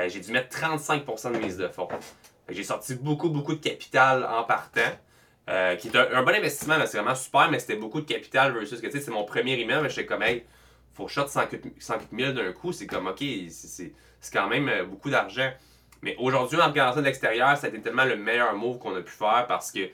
[0.07, 1.89] j'ai dû mettre 35% de mise de fonds.
[2.49, 4.89] J'ai sorti beaucoup, beaucoup de capital en partant.
[5.52, 8.80] Euh, qui est un, bon investissement, c'est vraiment super, mais c'était beaucoup de capital versus
[8.80, 10.45] que tu sais, c'est mon premier immeuble, mais j'étais comme, hey,
[10.93, 11.41] faut shot 100
[12.18, 13.93] 000 d'un coup, c'est comme, ok, c'est
[14.32, 15.52] quand même euh, beaucoup d'argent.
[16.04, 18.95] Mais aujourd'hui, en regardant ça de l'extérieur, ça a été tellement le meilleur move qu'on
[18.95, 19.89] a pu faire parce que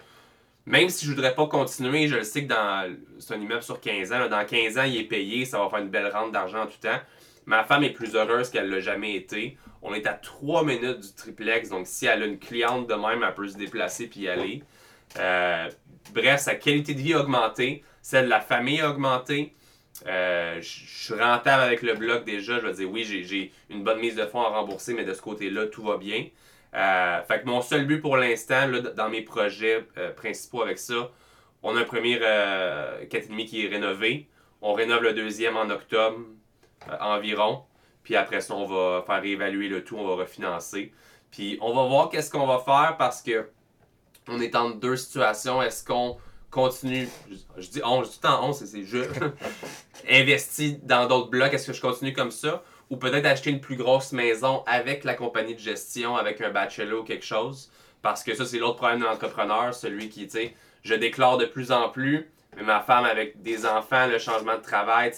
[0.67, 3.81] même si je voudrais pas continuer, je le sais que dans c'est un immeuble sur
[3.81, 6.63] 15 ans, dans 15 ans, il est payé, ça va faire une belle rente d'argent
[6.63, 6.99] en tout temps.
[7.45, 9.57] Ma femme est plus heureuse qu'elle l'a jamais été.
[9.81, 13.23] On est à 3 minutes du triplex, donc si elle a une cliente de même,
[13.23, 14.63] elle peut se déplacer puis y aller.
[15.17, 15.69] Euh,
[16.13, 19.53] bref, sa qualité de vie a augmenté, celle de la famille a augmenté.
[20.05, 22.59] Euh, je suis rentable avec le blog déjà.
[22.59, 25.21] Je vais dire oui, j'ai une bonne mise de fonds à rembourser, mais de ce
[25.21, 26.25] côté-là, tout va bien.
[26.75, 29.85] Euh, fait que mon seul but pour l'instant, dans mes projets
[30.15, 31.11] principaux avec ça,
[31.63, 34.27] on a un premier 4,5 qui est rénové.
[34.61, 36.19] On rénove le deuxième en octobre
[36.99, 37.63] environ.
[38.03, 40.93] Puis après ça, on va faire réévaluer le tout, on va refinancer.
[41.29, 43.49] Puis on va voir qu'est-ce qu'on va faire parce que
[44.29, 45.61] on est en deux situations.
[45.61, 46.17] Est-ce qu'on
[46.51, 47.07] continue,
[47.57, 48.99] je, dis on, je dis en on, c'est je,
[50.09, 52.63] investi dans d'autres blocs, est-ce que je continue comme ça?
[52.89, 57.01] Ou peut-être acheter une plus grosse maison avec la compagnie de gestion, avec un bachelor
[57.01, 57.69] ou quelque chose?
[58.01, 60.53] Parce que ça, c'est l'autre problème de l'entrepreneur, celui qui, tu sais,
[60.83, 64.61] je déclare de plus en plus, mais ma femme avec des enfants, le changement de
[64.61, 65.11] travail,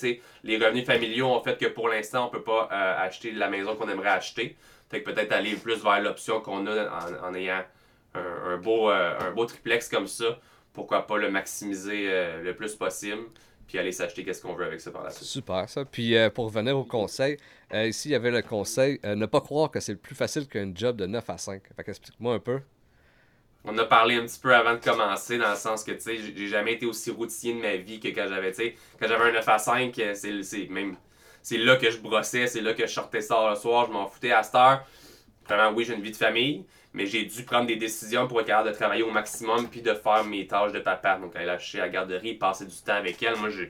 [0.43, 3.75] les revenus familiaux ont fait que pour l'instant, on peut pas euh, acheter la maison
[3.75, 4.57] qu'on aimerait acheter.
[4.89, 6.89] Fait que peut-être aller plus vers l'option qu'on a
[7.23, 7.63] en, ayant
[8.15, 10.39] un, beau, euh, un beau triplex comme ça.
[10.73, 13.23] Pourquoi pas le maximiser euh, le plus possible
[13.67, 15.27] puis aller s'acheter qu'est-ce qu'on veut avec ça par la suite.
[15.27, 15.85] Super, ça.
[15.85, 17.37] Puis pour revenir au conseil,
[17.71, 20.71] ici, il y avait le conseil ne pas croire que c'est le plus facile qu'un
[20.73, 21.61] job de 9 à 5.
[21.75, 22.61] Fait qu'explique-moi un peu.
[23.65, 26.17] On a parlé un petit peu avant de commencer, dans le sens que, tu sais,
[26.17, 29.25] j'ai jamais été aussi routinier de ma vie que quand j'avais, tu sais, quand j'avais
[29.25, 30.95] un 9 à 5, euh, c'est même,
[31.41, 34.07] c'est là que je brossais, c'est là que je sortais ça le soir, je m'en
[34.07, 34.85] foutais à cette heure.
[35.45, 38.47] Vraiment, oui, j'ai une vie de famille, mais j'ai dû prendre des décisions pour être
[38.47, 41.17] capable de travailler au maximum puis de faire mes tâches de papa.
[41.17, 43.35] Donc, aller lâcher à la garderie, passer du temps avec elle.
[43.37, 43.65] Moi, je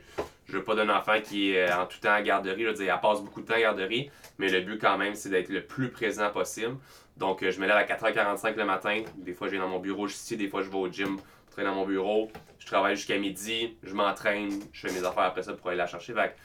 [0.50, 2.64] je veux pas d'un enfant qui est euh, en tout temps à la garderie.
[2.64, 4.10] Je veux dire, elle passe beaucoup de temps à la garderie,
[4.40, 6.76] mais le but quand même, c'est d'être le plus présent possible.
[7.18, 9.04] Donc, euh, je me lève à 4h45 le matin.
[9.18, 10.38] Des fois, je viens dans mon bureau ici.
[10.38, 12.32] Des fois, je vais au gym, je traîne dans mon bureau.
[12.58, 13.78] Je travaille jusqu'à midi.
[13.84, 14.50] Je m'entraîne.
[14.74, 16.14] Je fais mes affaires après ça pour aller la chercher.
[16.14, 16.36] Fait,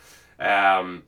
[0.41, 0.99] euh,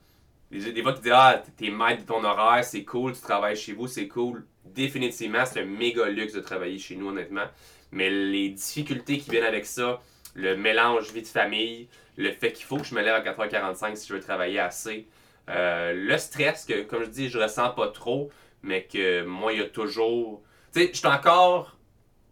[0.50, 3.12] des fois, tu dis, ah, t'es maître de ton horaire, c'est cool.
[3.12, 4.46] Tu travailles chez vous, c'est cool.
[4.74, 7.46] Définitivement, c'est un méga luxe de travailler chez nous, honnêtement.
[7.92, 10.00] Mais les difficultés qui viennent avec ça,
[10.34, 13.96] le mélange vie de famille, le fait qu'il faut que je me lève à 4h45
[13.96, 15.06] si je veux travailler assez,
[15.48, 18.30] euh, le stress que, comme je dis, je ressens pas trop,
[18.62, 20.42] mais que moi, il y a toujours.
[20.72, 21.76] Tu sais, je suis encore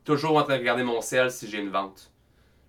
[0.04, 2.12] toujours en train de regarder mon sel si j'ai une vente.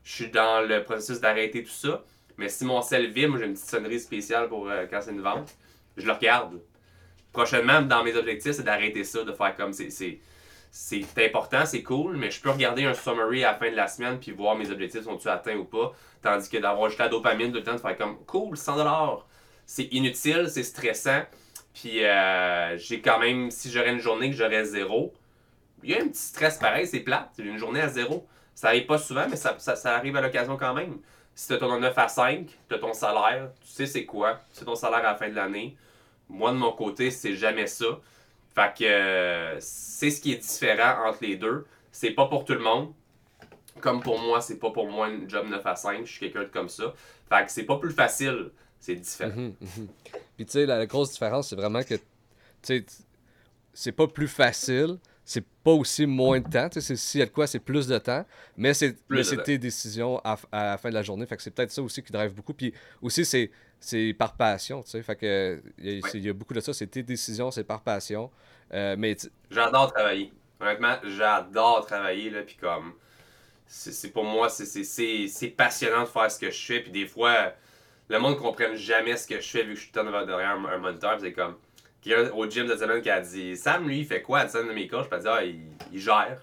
[0.03, 2.03] Je suis dans le processus d'arrêter tout ça,
[2.37, 5.11] mais si mon sel vibre, moi j'ai une petite sonnerie spéciale pour euh, quand c'est
[5.11, 5.55] une vente,
[5.97, 6.61] je le regarde.
[7.35, 10.19] Prochainement, dans mes objectifs, c'est d'arrêter ça, de faire comme c'est.
[10.71, 13.87] C'est important, c'est cool, mais je peux regarder un summary à la fin de la
[13.87, 15.93] semaine puis voir mes objectifs sont-ils atteints ou pas.
[16.21, 19.21] Tandis que d'avoir juste la dopamine tout le temps, de faire comme cool, 100$,
[19.65, 21.21] c'est inutile, c'est stressant.
[21.73, 25.13] Puis euh, j'ai quand même, si j'aurais une journée que j'aurais zéro,
[25.83, 27.31] il y a un petit stress pareil, c'est plate.
[27.37, 28.27] Une journée à zéro.
[28.53, 29.55] Ça arrive pas souvent, mais ça,
[29.85, 30.99] arrive à l'occasion quand même.
[31.35, 34.65] Si tu ton 9 à 5, tu as ton salaire, tu sais c'est quoi, c'est
[34.65, 35.75] ton salaire à la fin de l'année.
[36.29, 37.85] Moi, de mon côté, c'est jamais ça.
[38.53, 41.65] Fait que euh, c'est ce qui est différent entre les deux.
[41.91, 42.93] C'est pas pour tout le monde.
[43.81, 46.05] Comme pour moi, c'est pas pour moi un job 9 à 5.
[46.05, 46.93] Je suis quelqu'un de comme ça.
[47.29, 48.51] Fait que c'est pas plus facile
[48.85, 49.35] c'est différent.
[49.35, 49.87] Mhm, mhm.
[50.35, 51.95] Puis tu sais, la, grosse différence, c'est vraiment que,
[53.73, 56.69] c'est pas plus facile, c'est pas aussi moins de temps.
[56.69, 58.23] Tu sais, s'il y a de quoi, c'est plus de temps,
[58.55, 58.95] mais c'est
[59.43, 61.25] tes décisions à, la fin de la journée.
[61.25, 62.53] Fait que c'est peut-être ça aussi qui drive beaucoup.
[62.53, 65.03] Puis aussi, c'est c'est par passion, tu sais.
[65.03, 68.31] Fait que il y, a beaucoup de ça, c'est tes décisions, c'est par passion.
[68.73, 69.17] Euh, mais
[69.51, 70.31] j'adore travailler.
[70.59, 72.93] Honnêtement, j'adore travailler là, puis comme
[73.67, 77.53] c'est pour moi, c'est passionnant de faire ce que je fais, puis des fois
[78.07, 80.11] le monde ne comprenne jamais ce que je fais vu que je suis tout le
[80.11, 81.17] temps derrière un, moniteur.
[81.19, 81.57] C'est comme
[82.05, 84.39] quelqu'un au gym de semaine qui a dit Sam, lui, il fait quoi?
[84.39, 86.39] À de mes coachs Je dit Ah, il, gère.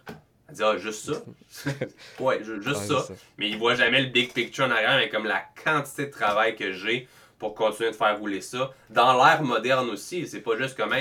[0.48, 1.70] Elle dit Ah, juste ça?
[2.20, 3.06] ouais, juste ça.
[3.38, 6.56] Mais il voit jamais le big picture en arrière, mais comme la quantité de travail
[6.56, 7.08] que j'ai
[7.38, 8.70] pour continuer de faire rouler ça.
[8.88, 10.94] Dans l'ère moderne aussi, c'est pas juste comme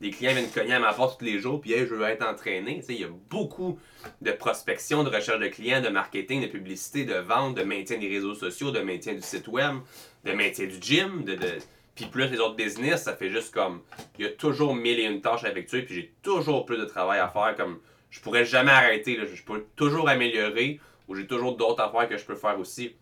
[0.00, 2.82] des clients viennent cogner à ma porte tous les jours, puis je veux être entraîné.
[2.88, 3.78] Il y a beaucoup
[4.20, 8.08] de prospection, de recherche de clients, de marketing, de publicité, de vente, de maintien des
[8.08, 9.76] réseaux sociaux, de maintien du site web,
[10.24, 11.58] de maintien du gym, de, de...
[11.96, 13.80] puis plus les autres business, ça fait juste comme.
[14.18, 16.84] Il y a toujours mille et une tâches à effectuer, puis j'ai toujours plus de
[16.84, 17.54] travail à faire.
[17.56, 17.80] Comme
[18.10, 20.78] je pourrais jamais arrêter, je peux toujours améliorer,
[21.08, 22.94] ou j'ai toujours d'autres affaires que je peux faire aussi.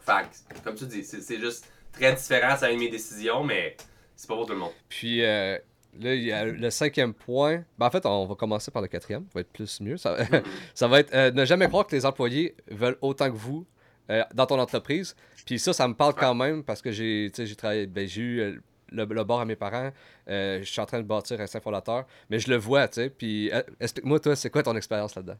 [0.00, 3.76] Fait comme tu dis, c'est juste très différent, ça a mes décisions, mais
[4.16, 4.72] c'est pas pour tout le monde.
[4.88, 5.58] Puis, euh,
[6.00, 7.64] Là, il y a le cinquième point.
[7.78, 9.22] Ben, en fait, on va commencer par le quatrième.
[9.24, 9.96] Ça va être plus mieux.
[9.96, 10.16] Ça,
[10.74, 13.66] ça va être euh, ne jamais croire que les employés veulent autant que vous
[14.10, 15.14] euh, dans ton entreprise.
[15.44, 17.86] Puis ça, ça me parle quand même parce que j'ai travaillé.
[17.86, 18.56] Ben, j'ai eu euh,
[18.90, 19.90] le, bord à mes parents.
[20.26, 22.06] je suis en train de bâtir un saint fondateur.
[22.30, 23.10] Mais je le vois, tu sais.
[23.10, 23.50] Puis
[23.80, 25.38] explique-moi, toi, c'est quoi ton expérience là-dedans?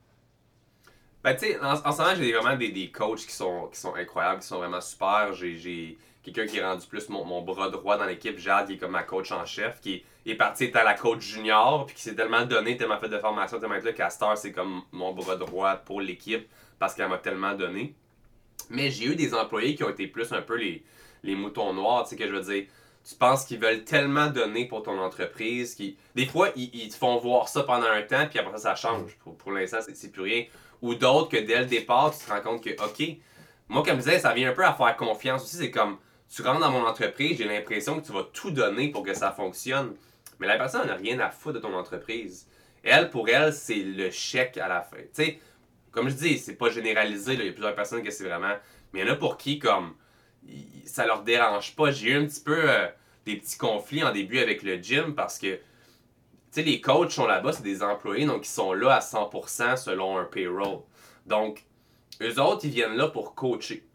[1.22, 3.80] Ben, tu sais, en, en, ce moment, j'ai vraiment des, des coachs qui sont, qui
[3.80, 5.32] sont incroyables, qui sont vraiment super.
[5.34, 8.78] J'ai quelqu'un qui est rendu plus mon, mon bras droit dans l'équipe, Jade, qui est
[8.78, 12.02] comme ma coach en chef, qui est, parti être à la coach junior, puis qui
[12.02, 15.76] s'est tellement donné, tellement fait de formation, tellement là, qu'à c'est comme mon bras droit
[15.76, 16.48] pour l'équipe,
[16.78, 17.94] parce qu'elle m'a tellement donné.
[18.70, 20.82] Mais j'ai eu des employés qui ont été plus un peu les,
[21.34, 22.66] moutons noirs, tu sais, que je veux dire
[23.09, 25.76] tu penses qu'ils veulent tellement donner pour ton entreprise.
[25.76, 25.96] Qui...
[26.16, 29.16] Des fois, ils, te font voir ça pendant un temps, puis après ça, ça change.
[29.18, 30.44] Pour, pour l'instant, c'est plus rien.
[30.82, 33.16] Ou d'autres que dès le départ, tu te rends compte que, OK,
[33.68, 35.57] moi, comme je disais, ça vient un peu à faire confiance aussi.
[35.57, 35.98] C'est comme,
[36.28, 39.30] tu rentres dans mon entreprise, j'ai l'impression que tu vas tout donner pour que ça
[39.30, 39.94] fonctionne.
[40.40, 42.48] Mais la personne n'a rien à foutre de ton entreprise.
[42.82, 44.98] Elle, pour elle, c'est le chèque à la fin.
[44.98, 45.40] Tu sais,
[45.97, 47.32] comme je dis, c'est pas généralisé.
[47.32, 48.55] Il y a plusieurs personnes que c'est vraiment.
[48.92, 49.94] Mais il y en a pour qui, comme,
[50.84, 51.90] ça leur dérange pas.
[51.90, 52.86] J'ai eu un petit peu euh,
[53.24, 55.61] des petits conflits en début avec le gym parce que, tu
[56.51, 60.18] sais, les coachs sont là-bas, c'est des employés, donc ils sont là à 100% selon
[60.18, 60.80] un payroll.
[61.24, 61.64] Donc,
[62.20, 63.86] eux autres, ils viennent là pour coacher.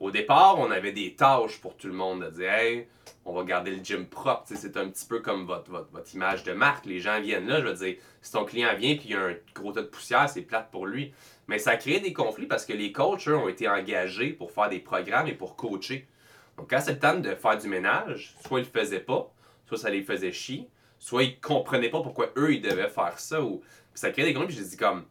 [0.00, 2.88] Au départ, on avait des tâches pour tout le monde, de dire, hey,
[3.26, 4.44] on va garder le gym propre.
[4.46, 6.86] C'est un petit peu comme votre, image de marque.
[6.86, 9.20] Les gens viennent là, je veux dire, si ton client vient et il y a
[9.20, 11.12] un gros tas de poussière, c'est plate pour lui.
[11.48, 14.70] Mais ça crée des conflits parce que les coachs, eux, ont été engagés pour faire
[14.70, 16.08] des programmes et pour coacher.
[16.56, 19.30] Donc, quand c'est le temps de faire du ménage, soit ils le faisaient pas,
[19.66, 20.66] soit ça les faisait chier,
[20.98, 23.42] soit ils comprenaient pas pourquoi eux, ils devaient faire ça.
[23.42, 23.60] Ou...
[23.92, 24.54] ça crée des conflits.
[24.54, 25.04] Puis je dis comme,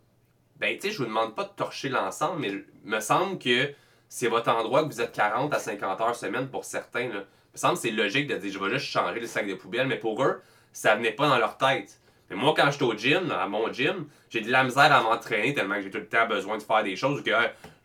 [0.58, 3.72] ben, tu sais, je vous demande pas de torcher l'ensemble, mais il me semble que
[4.10, 7.08] c'est votre endroit que vous êtes 40 à 50 heures semaine pour certains.
[7.08, 9.54] Là me semble que c'est logique de dire je vais juste changer le sac de
[9.54, 10.42] poubelle, mais pour eux,
[10.74, 12.00] ça venait pas dans leur tête.
[12.30, 15.54] Mais moi, quand j'étais au gym, à mon gym, j'ai de la misère à m'entraîner
[15.54, 17.32] tellement que j'ai tout le temps besoin de faire des choses que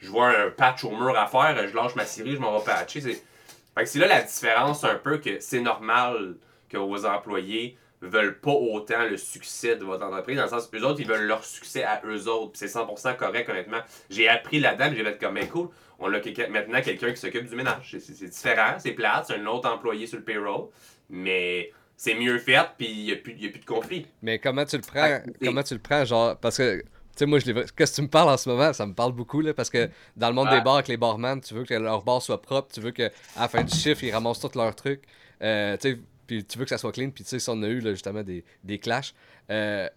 [0.01, 2.64] je vois un patch au mur à faire, je lâche ma série, je m'en vais
[2.64, 3.01] patcher.
[3.01, 6.37] C'est là la différence un peu que c'est normal
[6.68, 10.77] que vos employés veulent pas autant le succès de votre entreprise, dans le sens que
[10.77, 12.53] eux autres, ils veulent leur succès à eux autres.
[12.55, 13.81] c'est 100% correct, honnêtement.
[14.11, 17.57] J'ai appris là-dedans, j'ai fait comme, mais cool, on a maintenant quelqu'un qui s'occupe du
[17.57, 17.97] ménage.
[17.99, 20.69] C'est différent, c'est plate, c'est un autre employé sur le payroll,
[21.09, 24.07] mais c'est mieux fait, puis il n'y a, plus, a plus de conflit.
[24.23, 26.87] Mais comment tu le prends, comment tu le prends, genre, parce que, tu
[27.17, 29.41] sais, moi, je qu'est-ce que tu me parles en ce moment, ça me parle beaucoup,
[29.41, 32.03] là, parce que dans le monde des bars avec les barman, tu veux que leur
[32.03, 35.03] bar soit propre, tu veux qu'à la fin du chiffre, ils ramassent tous leurs trucs,
[35.43, 37.62] euh, tu sais, puis tu veux que ça soit clean, puis tu sais, si on
[37.62, 39.14] a eu, là, justement, des, des clashs,
[39.51, 39.89] euh,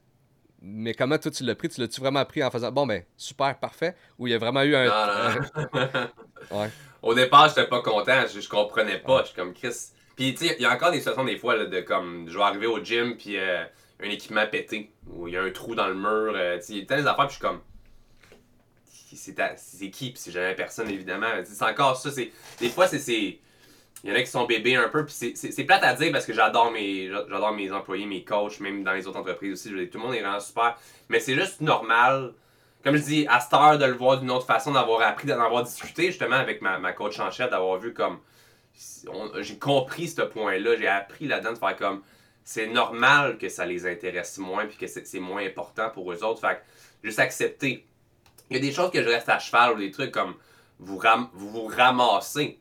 [0.61, 1.69] mais comment toi tu l'as pris?
[1.69, 3.95] Tu l'as-tu vraiment pris en faisant bon ben super, parfait?
[4.17, 4.85] Ou il y a vraiment eu un.
[4.85, 6.09] Non,
[6.59, 6.69] ouais.
[7.03, 9.21] Au départ, j'étais pas content, je, je comprenais pas.
[9.21, 9.75] Je suis comme Chris.
[10.15, 12.35] Puis tu sais, il y a encore des situations des fois là, de comme je
[12.35, 13.63] vais arriver au gym puis euh,
[14.03, 14.91] un équipement pété.
[15.07, 16.33] Ou il y a un trou dans le mur.
[16.35, 17.61] Euh, il y a telles affaires puis je suis comme.
[19.13, 20.11] C'est qui?
[20.11, 21.27] Puis c'est jamais personne évidemment.
[21.43, 22.09] C'est encore ça.
[22.59, 23.39] Des fois c'est
[24.03, 26.25] il y en a qui sont bébés un peu, puis c'est plate à dire parce
[26.25, 27.09] que j'adore mes
[27.55, 29.69] mes employés, mes coachs, même dans les autres entreprises aussi.
[29.89, 30.77] tout le monde est vraiment super.
[31.09, 32.33] Mais c'est juste normal,
[32.83, 35.41] comme je dis, à cette heure de le voir d'une autre façon, d'avoir appris, d'en
[35.41, 38.19] avoir discuté justement avec ma, ma coach en chef, d'avoir vu comme.
[39.39, 42.03] J'ai compris ce point-là, j'ai appris là-dedans de faire comme.
[42.43, 46.39] C'est normal que ça les intéresse moins, puis que c'est moins important pour eux autres.
[46.39, 47.85] Fait que juste accepter.
[48.49, 50.35] Il y a des choses que je reste à cheval ou des trucs comme
[50.79, 52.59] vous, ram vous, vous ramassez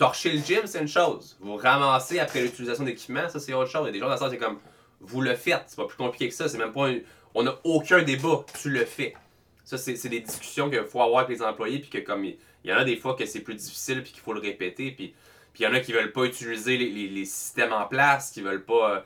[0.00, 1.36] torcher le gym, c'est une chose.
[1.40, 3.82] Vous ramassez après l'utilisation d'équipement, ça c'est autre chose.
[3.82, 4.58] Il y a des gens dans ça, c'est comme
[4.98, 5.64] vous le faites.
[5.66, 6.48] C'est pas plus compliqué que ça.
[6.48, 6.88] C'est même pas
[7.34, 8.46] On n'a aucun débat.
[8.62, 9.14] Tu le fais.
[9.62, 12.72] Ça, c'est des discussions qu'il faut avoir avec les employés, puis que comme il y
[12.72, 15.14] en a des fois que c'est plus difficile, puis qu'il faut le répéter, puis
[15.58, 18.94] il y en a qui veulent pas utiliser les, systèmes en place, qui veulent pas
[18.94, 19.00] euh,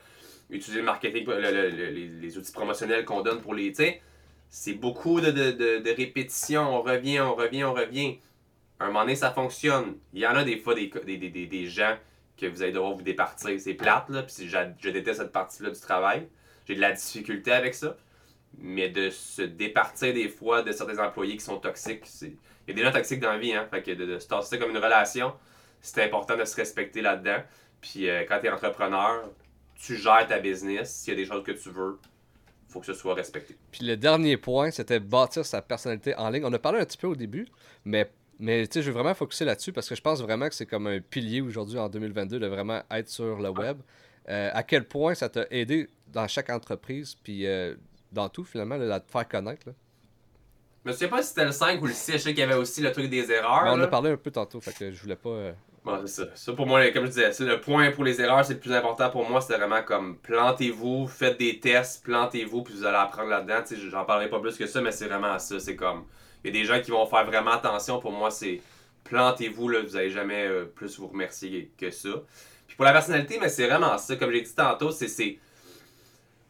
[0.49, 3.73] utiliser le marketing, les, outils promotionnels qu'on donne pour les.
[4.49, 6.73] C'est beaucoup de, de, de répétitions.
[6.73, 8.17] On revient, on revient, on revient
[8.79, 9.97] un moment donné, ça fonctionne.
[10.13, 11.95] Il y en a des fois des, gens
[12.37, 13.59] que vous allez devoir vous départir.
[13.59, 16.27] C'est plate, là, puis je, déteste cette partie-là du travail.
[16.67, 17.95] J'ai de la difficulté avec ça.
[18.57, 22.73] Mais de se départir des fois de certains employés qui sont toxiques, il y a
[22.73, 23.67] des gens toxiques dans la vie, hein.
[23.69, 25.33] Fait que de, se tasser comme une relation,
[25.81, 27.43] c'est important de se respecter là-dedans.
[27.81, 29.29] Puis euh, quand tu es entrepreneur,
[29.75, 30.93] tu gères ta business.
[30.93, 31.99] S'il y a des choses que tu veux,
[32.69, 33.57] faut que ce soit respecté.
[33.71, 36.45] Puis le dernier point, c'était bâtir sa personnalité en ligne.
[36.45, 37.47] On a parlé un petit peu au début,
[37.83, 38.09] mais
[38.39, 40.65] mais tu sais, je veux vraiment focuser là-dessus parce que je pense vraiment que c'est
[40.65, 43.77] comme un pilier aujourd'hui en 2022 de vraiment être sur le web.
[44.27, 47.75] Euh, à quel point ça t'a aidé dans chaque entreprise, puis euh,
[48.11, 49.67] dans tout finalement, là, à te faire connaître.
[49.67, 49.73] Là?
[50.83, 52.43] Je me souviens pas si c'était le 5 ou le 6, je sais qu'il y
[52.43, 53.63] avait aussi le truc des erreurs.
[53.65, 55.29] on en a parlé un peu tantôt, fait que je voulais pas.
[55.29, 55.53] Euh,
[56.01, 56.25] c'est ça.
[56.33, 58.73] Ça, pour moi, comme je disais, c'est le point pour les erreurs, c'est le plus
[58.73, 59.41] important pour moi.
[59.41, 63.63] C'était vraiment comme plantez-vous, faites des tests, plantez-vous, puis vous allez apprendre là-dedans.
[63.91, 65.59] J'en parlerai pas plus que ça, mais c'est vraiment ça.
[65.59, 66.05] C'est comme
[66.43, 67.99] il y a des gens qui vont faire vraiment attention.
[67.99, 68.61] Pour moi, c'est
[69.05, 72.09] plantez-vous, là, vous n'allez jamais euh, plus vous remercier que ça.
[72.67, 74.15] Puis pour la personnalité, mais c'est vraiment ça.
[74.17, 75.37] Comme j'ai dit tantôt, c'est.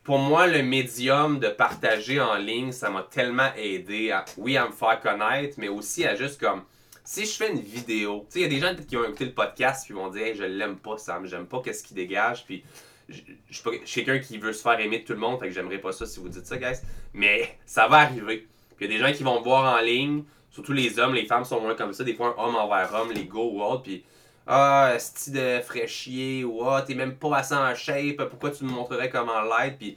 [0.03, 4.67] pour moi, le médium de partager en ligne, ça m'a tellement aidé à, oui, à
[4.67, 6.63] me faire connaître, mais aussi à juste comme,
[7.03, 9.25] si je fais une vidéo, tu sais, il y a des gens qui ont écouté
[9.25, 12.45] le podcast puis vont dire, hey, je l'aime pas, Sam, j'aime pas qu'est-ce qu'il dégage,
[12.45, 12.63] puis
[13.09, 15.53] je, je, suis quelqu'un qui veut se faire aimer de tout le monde, fait que
[15.53, 16.79] j'aimerais pas ça si vous dites ça, guys,
[17.13, 18.47] mais ça va arriver.
[18.77, 21.13] Puis il y a des gens qui vont me voir en ligne, surtout les hommes,
[21.13, 23.61] les femmes sont moins comme ça, des fois un homme envers homme, les go ou
[23.61, 24.03] autre, puis
[24.47, 28.69] ah, style de fraîchier, ou ah, t'es même pas assez en shape, pourquoi tu me
[28.69, 29.95] montrerais comment l'être, puis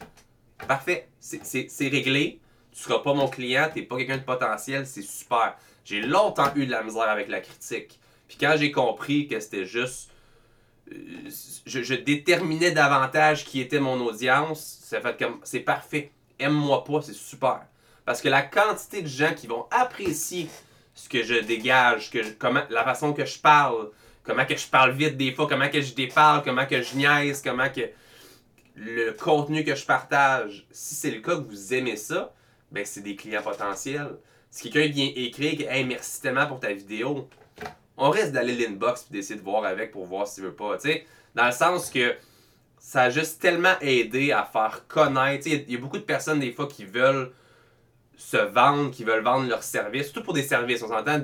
[0.67, 2.41] parfait, c'est réglé,
[2.73, 5.57] tu seras pas mon client, t'es pas quelqu'un de potentiel, c'est super.
[5.85, 7.99] J'ai longtemps eu de la misère avec la critique.
[8.29, 10.11] Puis quand j'ai compris que c'était juste.
[10.93, 10.95] Euh,
[11.67, 15.41] je, je, déterminais davantage qui était mon audience, ça fait comme.
[15.45, 16.13] C'est parfait.
[16.39, 17.67] Aime-moi pas, c'est super.
[18.09, 20.49] Parce que la quantité de gens qui vont apprécier
[20.95, 23.91] ce que je dégage, que comment, la façon que je parle,
[24.25, 27.43] comment que je parle vite des fois, comment que je déparle, comment que je niaise,
[27.43, 27.83] comment que
[28.77, 32.33] le contenu que je partage, si c'est le cas que vous aimez ça,
[32.73, 34.17] ben c'est des clients potentiels.
[34.51, 37.29] Si quelqu'un vient écrire hey, merci tellement pour ta vidéo,
[37.99, 40.79] on risque d'aller l'inbox et d'essayer de voir avec pour voir s'il veut pas.
[40.79, 41.05] sais
[41.35, 42.17] Dans le sens que
[42.79, 45.47] ça a juste tellement aidé à faire connaître.
[45.47, 47.33] Il y, a beaucoup de personnes des fois qui veulent
[48.19, 50.83] se vendre, qui veulent vendre leurs services, surtout pour des services.
[50.83, 51.21] On s'entend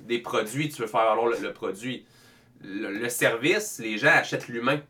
[0.00, 2.06] des produits, tu veux faire valoir le produit
[2.64, 4.80] le, service, les gens achètent l'humain.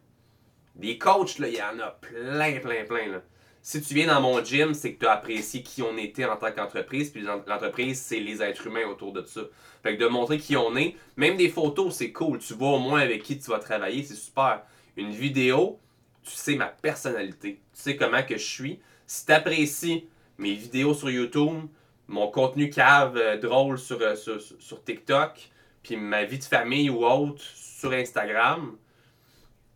[0.77, 3.09] Des coachs, il y en a plein, plein, plein.
[3.09, 3.23] Là.
[3.61, 6.37] Si tu viens dans mon gym, c'est que tu as apprécié qui on était en
[6.37, 9.43] tant qu'entreprise, puis l'entreprise, c'est les êtres humains autour de ça.
[9.83, 12.39] Fait que de montrer qui on est, même des photos, c'est cool.
[12.39, 14.63] Tu vois au moins avec qui tu vas travailler, c'est super.
[14.97, 15.79] Une vidéo,
[16.23, 17.61] tu sais ma personnalité.
[17.75, 18.81] Tu sais comment que je suis.
[19.07, 20.09] Si tu apprécies
[20.43, 21.69] mes vidéos sur YouTube,
[22.09, 25.51] mon contenu cave euh, drôle sur, euh, sur, sur TikTok,
[25.83, 28.77] puis ma vie de famille ou autre sur Instagram,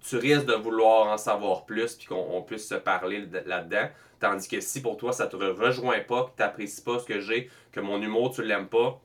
[0.01, 3.89] tu risques de vouloir en savoir plus puis qu'on puisse se parler là-dedans.
[4.21, 7.21] Tandis que si pour toi ça te rejoint pas, que tu n'apprécies pas ce que
[7.21, 9.01] j'ai, que mon humour tu l'aimes pas,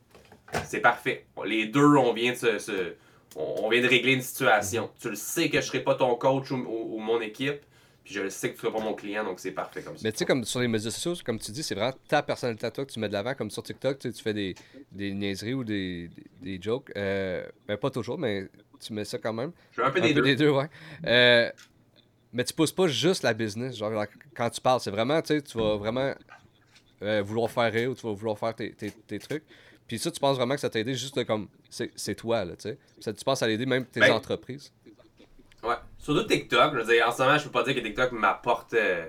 [0.65, 1.25] c'est parfait.
[1.45, 2.93] Les deux, on vient de se,
[3.35, 4.89] on vient de régler une situation.
[4.99, 7.61] Tu le sais que je serai pas ton coach ou mon équipe,
[8.11, 10.01] puis je sais que tu seras pas mon client, donc c'est parfait comme ça.
[10.03, 12.65] Mais tu sais, comme sur les médias sociaux, comme tu dis, c'est vraiment ta personnalité
[12.65, 13.33] à toi que tu mets de l'avant.
[13.33, 14.55] Comme sur TikTok, tu fais des,
[14.91, 16.09] des niaiseries ou des,
[16.41, 16.91] des, jokes.
[16.97, 18.47] Euh, ben, pas toujours, mais
[18.79, 19.51] tu mets ça quand même.
[19.71, 20.49] Je veux un peu, des, deux.
[20.49, 20.69] ouais.
[21.05, 21.49] Euh,
[22.33, 23.77] mais tu pousses pas juste la business.
[23.77, 24.05] Genre,
[24.35, 26.13] quand tu parles, c'est vraiment, tu sais, tu vas vraiment
[27.03, 29.43] euh, vouloir faire rire ou tu vas vouloir faire tes, tes, tes trucs.
[29.87, 32.69] Puis ça, tu penses vraiment que ça t'a aidé juste comme, c'est toi, là, tu
[32.99, 33.13] sais.
[33.13, 34.71] Tu penses à l'aider même tes ben, entreprises?
[35.63, 35.75] Ouais.
[35.99, 38.73] Surtout TikTok, je veux dire, en ce moment, je peux pas dire que TikTok m'apporte
[38.73, 39.05] euh,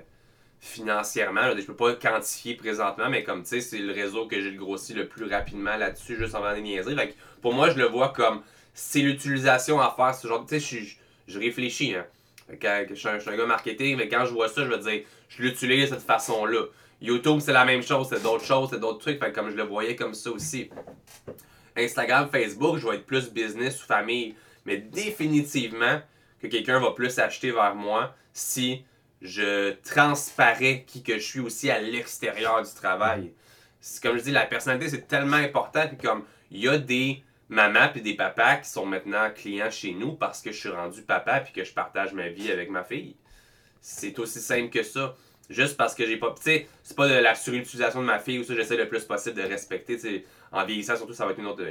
[0.59, 1.41] financièrement.
[1.57, 4.93] Je, peux pas quantifier présentement, mais comme tu sais, c'est le réseau que j'ai grossi
[4.93, 6.95] le plus rapidement là-dessus, juste avant des niaiseries.
[6.95, 8.41] Fait pour moi, je le vois comme
[8.73, 10.13] c'est l'utilisation à faire.
[10.13, 10.95] Ce genre, tu sais, je,
[11.33, 11.95] je réfléchis.
[11.95, 12.05] Hein.
[12.61, 15.41] Quand, je, suis un, gars marketing, mais quand je vois ça, je vais dire, je
[15.41, 16.65] l'utilise de cette façon-là.
[17.01, 19.19] YouTube, c'est la même chose, c'est d'autres choses, c'est d'autres trucs.
[19.19, 20.69] Fait comme je le voyais comme ça aussi.
[21.75, 24.35] Instagram, Facebook, je vais être plus business ou famille.
[24.65, 25.99] Mais définitivement,
[26.43, 28.83] que quelqu'un va plus acheter vers moi si
[29.21, 33.31] je transparais qui que je suis aussi à l'extérieur du travail.
[34.01, 35.87] Comme je dis, la personnalité, c'est tellement important.
[35.87, 39.93] Puis comme, il y a des mamans et des papas qui sont maintenant clients chez
[39.93, 42.83] nous parce que je suis rendu papa puis que je partage ma vie avec ma
[42.83, 43.15] fille.
[43.81, 45.15] C'est aussi simple que ça.
[45.49, 46.33] Juste parce que j'ai pas.
[46.37, 49.03] Tu sais, c'est pas de la surutilisation de ma fille ou ça, j'essaie le plus
[49.03, 50.25] possible de respecter.
[50.51, 51.63] en vieillissant, surtout, ça va être une autre,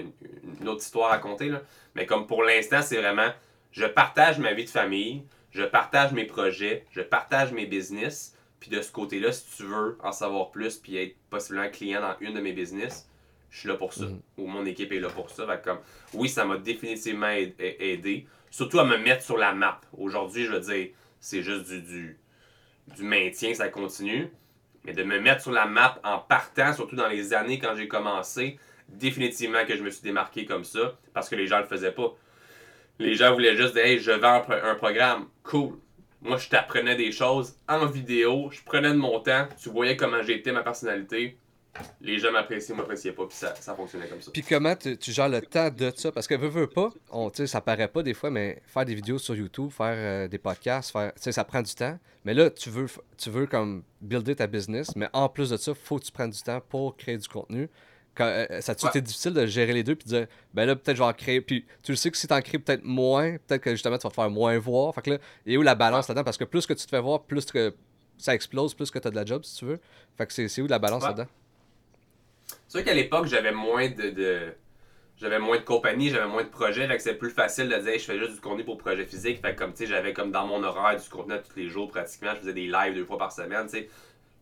[0.61, 1.49] une, autre histoire à compter.
[1.49, 1.63] Là.
[1.95, 3.31] Mais comme pour l'instant, c'est vraiment
[3.73, 8.37] je partage ma vie de famille, je partage mes projets, je partage mes business.
[8.61, 12.15] Puis de ce côté-là, si tu veux en savoir plus puis être possiblement client dans
[12.21, 13.09] une de mes business,
[13.51, 14.05] je suis là pour ça.
[14.05, 14.21] Mhm.
[14.39, 15.45] Ou mon équipe est là pour ça.
[15.59, 15.79] comme,
[16.15, 18.27] oui, ça m'a définitivement aidé.
[18.51, 19.81] Surtout à me mettre sur la map.
[19.97, 20.89] Aujourd'hui, je veux dire,
[21.21, 22.19] c'est juste du, du,
[22.97, 24.31] du maintien, ça continue.
[24.85, 27.89] Mais de me mettre sur la map en partant, surtout dans les années quand j'ai
[27.89, 28.59] commencé,
[28.89, 32.15] définitivement que je me suis démarqué comme ça parce que les gens le faisaient pas.
[32.99, 35.27] Les gens voulaient juste dire, hey, je vends un, programme.
[35.43, 35.79] Cool.
[36.21, 38.51] Moi, je t'apprenais des choses en vidéo.
[38.53, 39.49] Je prenais de mon temps.
[39.61, 41.37] Tu voyais comment j'étais, ma personnalité.
[42.03, 44.31] Les gens m'appréciaient, m'appréciaient pas, puis ça, ça, fonctionnait comme ça.
[44.31, 46.13] Puis comment tu, gères le temps de ça?
[46.13, 49.19] Parce que veux, veux pas, on, ça paraît pas des fois, mais faire des vidéos
[49.19, 51.99] sur YouTube, faire euh, des podcasts, faire, ça prend du temps.
[52.27, 52.87] Mais là, tu veux,
[53.17, 56.31] tu veux comme builder ta business, mais en plus de ça, faut que tu prennes
[56.31, 57.71] du temps pour créer du contenu.
[58.21, 60.77] Euh, euh, ça a été difficile de gérer les deux puis de dire ben là
[60.77, 62.85] peut-être je vais en créer puis tu le sais que si tu en crées peut-être
[62.85, 64.95] moins peut-être que justement tu vas te faire moins voir.
[64.95, 66.25] Fait que là il y a où la balance là-dedans?
[66.25, 67.75] Parce que plus que tu te fais voir plus que
[68.19, 69.81] ça explose plus que tu as de la job si tu veux.
[70.19, 71.27] Fait que c'est où la balance là-dedans?
[72.69, 74.53] C'est vrai qu'à l'époque j'avais moins de,
[75.17, 77.95] j'avais moins de compagnie, j'avais moins de projets, fait que c'est plus facile de dire
[77.95, 79.41] je fais juste du contenu pour projet physique.
[79.41, 81.89] Fait que comme tu sais, j'avais comme dans mon horaire du contenu tous les jours
[81.89, 83.89] pratiquement, je faisais des lives deux fois par semaine, tu sais.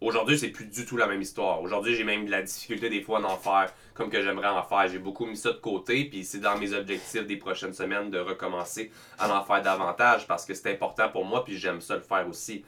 [0.03, 1.61] Aujourd'hui, c'est plus du tout la même histoire.
[1.61, 4.89] Aujourd'hui, j'ai même de la difficulté des fois d'en faire comme que j'aimerais en faire.
[4.89, 8.19] J'ai beaucoup mis ça de côté, puis c'est dans mes objectifs des prochaines semaines de
[8.19, 12.01] recommencer à en faire davantage parce que c'est important pour moi, puis j'aime ça le
[12.01, 12.65] faire aussi.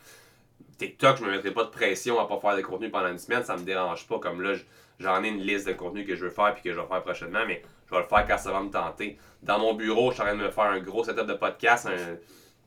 [0.77, 3.43] TikTok, je me mettrai pas de pression à pas faire des contenus pendant une semaine,
[3.43, 4.19] ça me dérange pas.
[4.19, 4.53] Comme là,
[5.01, 7.03] j'en ai une liste de contenus que je veux faire puis que je vais faire
[7.03, 9.17] prochainement, mais je vais le faire quand ça va me tenter.
[9.43, 11.89] Dans mon bureau, je suis en train de me faire un gros setup de podcast.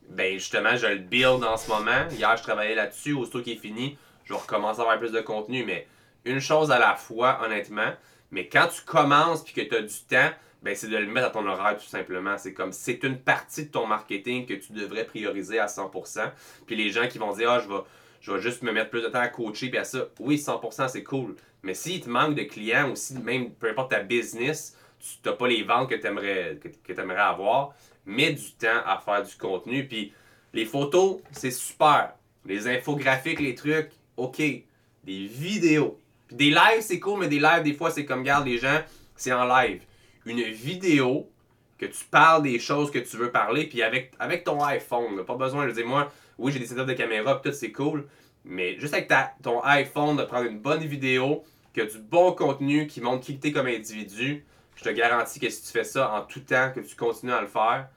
[0.10, 2.08] Ben justement, je le build en ce moment.
[2.10, 3.14] Hier, je travaillais là-dessus.
[3.14, 5.64] Aussitôt qu'il est fini, je vais recommencer à avoir plus de contenu.
[5.64, 5.88] Mais
[6.26, 7.94] une chose à la fois, honnêtement.
[8.32, 11.28] Mais quand tu commences puis que tu as du temps, ben c'est de le mettre
[11.28, 12.38] à ton horaire tout simplement.
[12.38, 16.32] C'est comme c'est une partie de ton marketing que tu devrais prioriser à 100%.
[16.66, 17.62] Puis les gens qui vont dire ah
[18.20, 20.08] je vais juste me mettre plus de temps à coacher puis à ça.
[20.20, 21.36] Oui, 100% c'est cool.
[21.62, 25.36] Mais s'il te manque de clients ou si même peu importe ta business, tu n'as
[25.36, 26.60] pas les ventes que tu aimerais,
[26.90, 29.88] aimerais avoir, mets du temps à faire du contenu.
[29.88, 30.14] Puis
[30.54, 32.16] les photos, c'est super.
[32.46, 34.38] Les infographiques, les trucs, ok.
[34.38, 36.00] Des vidéos.
[36.28, 38.82] Puis des lives, c'est cool, mais des lives, des fois, c'est comme, garde les gens,
[39.16, 39.82] c'est en live.
[40.26, 41.30] Une vidéo,
[41.78, 45.36] que tu parles des choses que tu veux parler, puis avec, avec ton iPhone, pas
[45.36, 48.08] besoin, de dire, moi, oui, j'ai des setups de caméra, tout, c'est cool,
[48.44, 51.44] mais juste avec ta, ton iPhone, de prendre une bonne vidéo,
[51.74, 54.46] qui a du bon contenu, qui montre qui tu es comme individu,
[54.76, 57.42] je te garantis que si tu fais ça en tout temps, que tu continues à
[57.42, 57.90] le faire,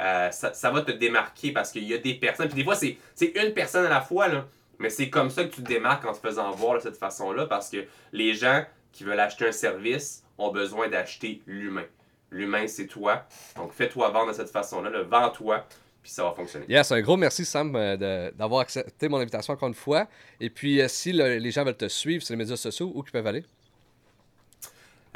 [0.00, 2.48] euh, ça, va te démarquer parce qu'il y a des personnes.
[2.48, 4.46] Puis des fois, c'est une personne à la fois, là,
[4.78, 7.46] mais c'est comme ça que tu te démarques en te faisant voir de cette façon-là
[7.46, 11.86] parce que les gens qui veulent acheter un service ont besoin d'acheter l'humain.
[12.30, 13.24] L'humain, c'est toi.
[13.56, 14.90] Donc, fais-toi vendre de cette façon-là.
[14.90, 15.64] Le vends-toi,
[16.02, 16.66] puis ça va fonctionner.
[16.68, 20.08] Yes, un gros merci, Sam, euh, d'avoir accepté mon invitation encore une fois.
[20.40, 23.10] Et puis, euh, si les gens veulent te suivre sur les médias sociaux, où ils
[23.10, 23.44] peuvent aller?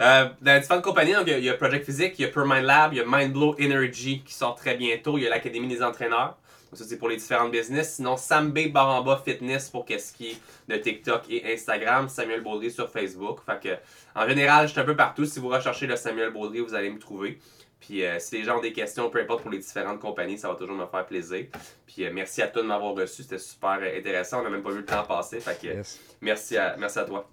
[0.01, 2.99] Euh, dans différentes compagnies, il y, a Project Physique, il y a Permind Lab, il
[2.99, 6.37] y a Mindblow Energy qui sort très bientôt, il y a l'Académie des entraîneurs.
[6.77, 7.95] Ça, c'est pour les différentes business.
[7.95, 10.39] Sinon, Sam B Baramba Fitness pour qu'est-ce qui est
[10.69, 12.09] de TikTok et Instagram.
[12.09, 13.41] Samuel Baudry sur Facebook.
[13.47, 15.25] Fait que, en général, je suis un peu partout.
[15.25, 17.39] Si vous recherchez le Samuel Baudry, vous allez me trouver.
[17.81, 20.49] Puis euh, si les gens ont des questions, peu importe pour les différentes compagnies, ça
[20.49, 21.47] va toujours me faire plaisir.
[21.87, 23.23] Puis euh, merci à toi de m'avoir reçu.
[23.23, 24.41] C'était super intéressant.
[24.41, 25.41] On n'a même pas vu le temps passer.
[25.41, 25.83] Fait que,
[26.21, 27.29] merci, à, merci à toi.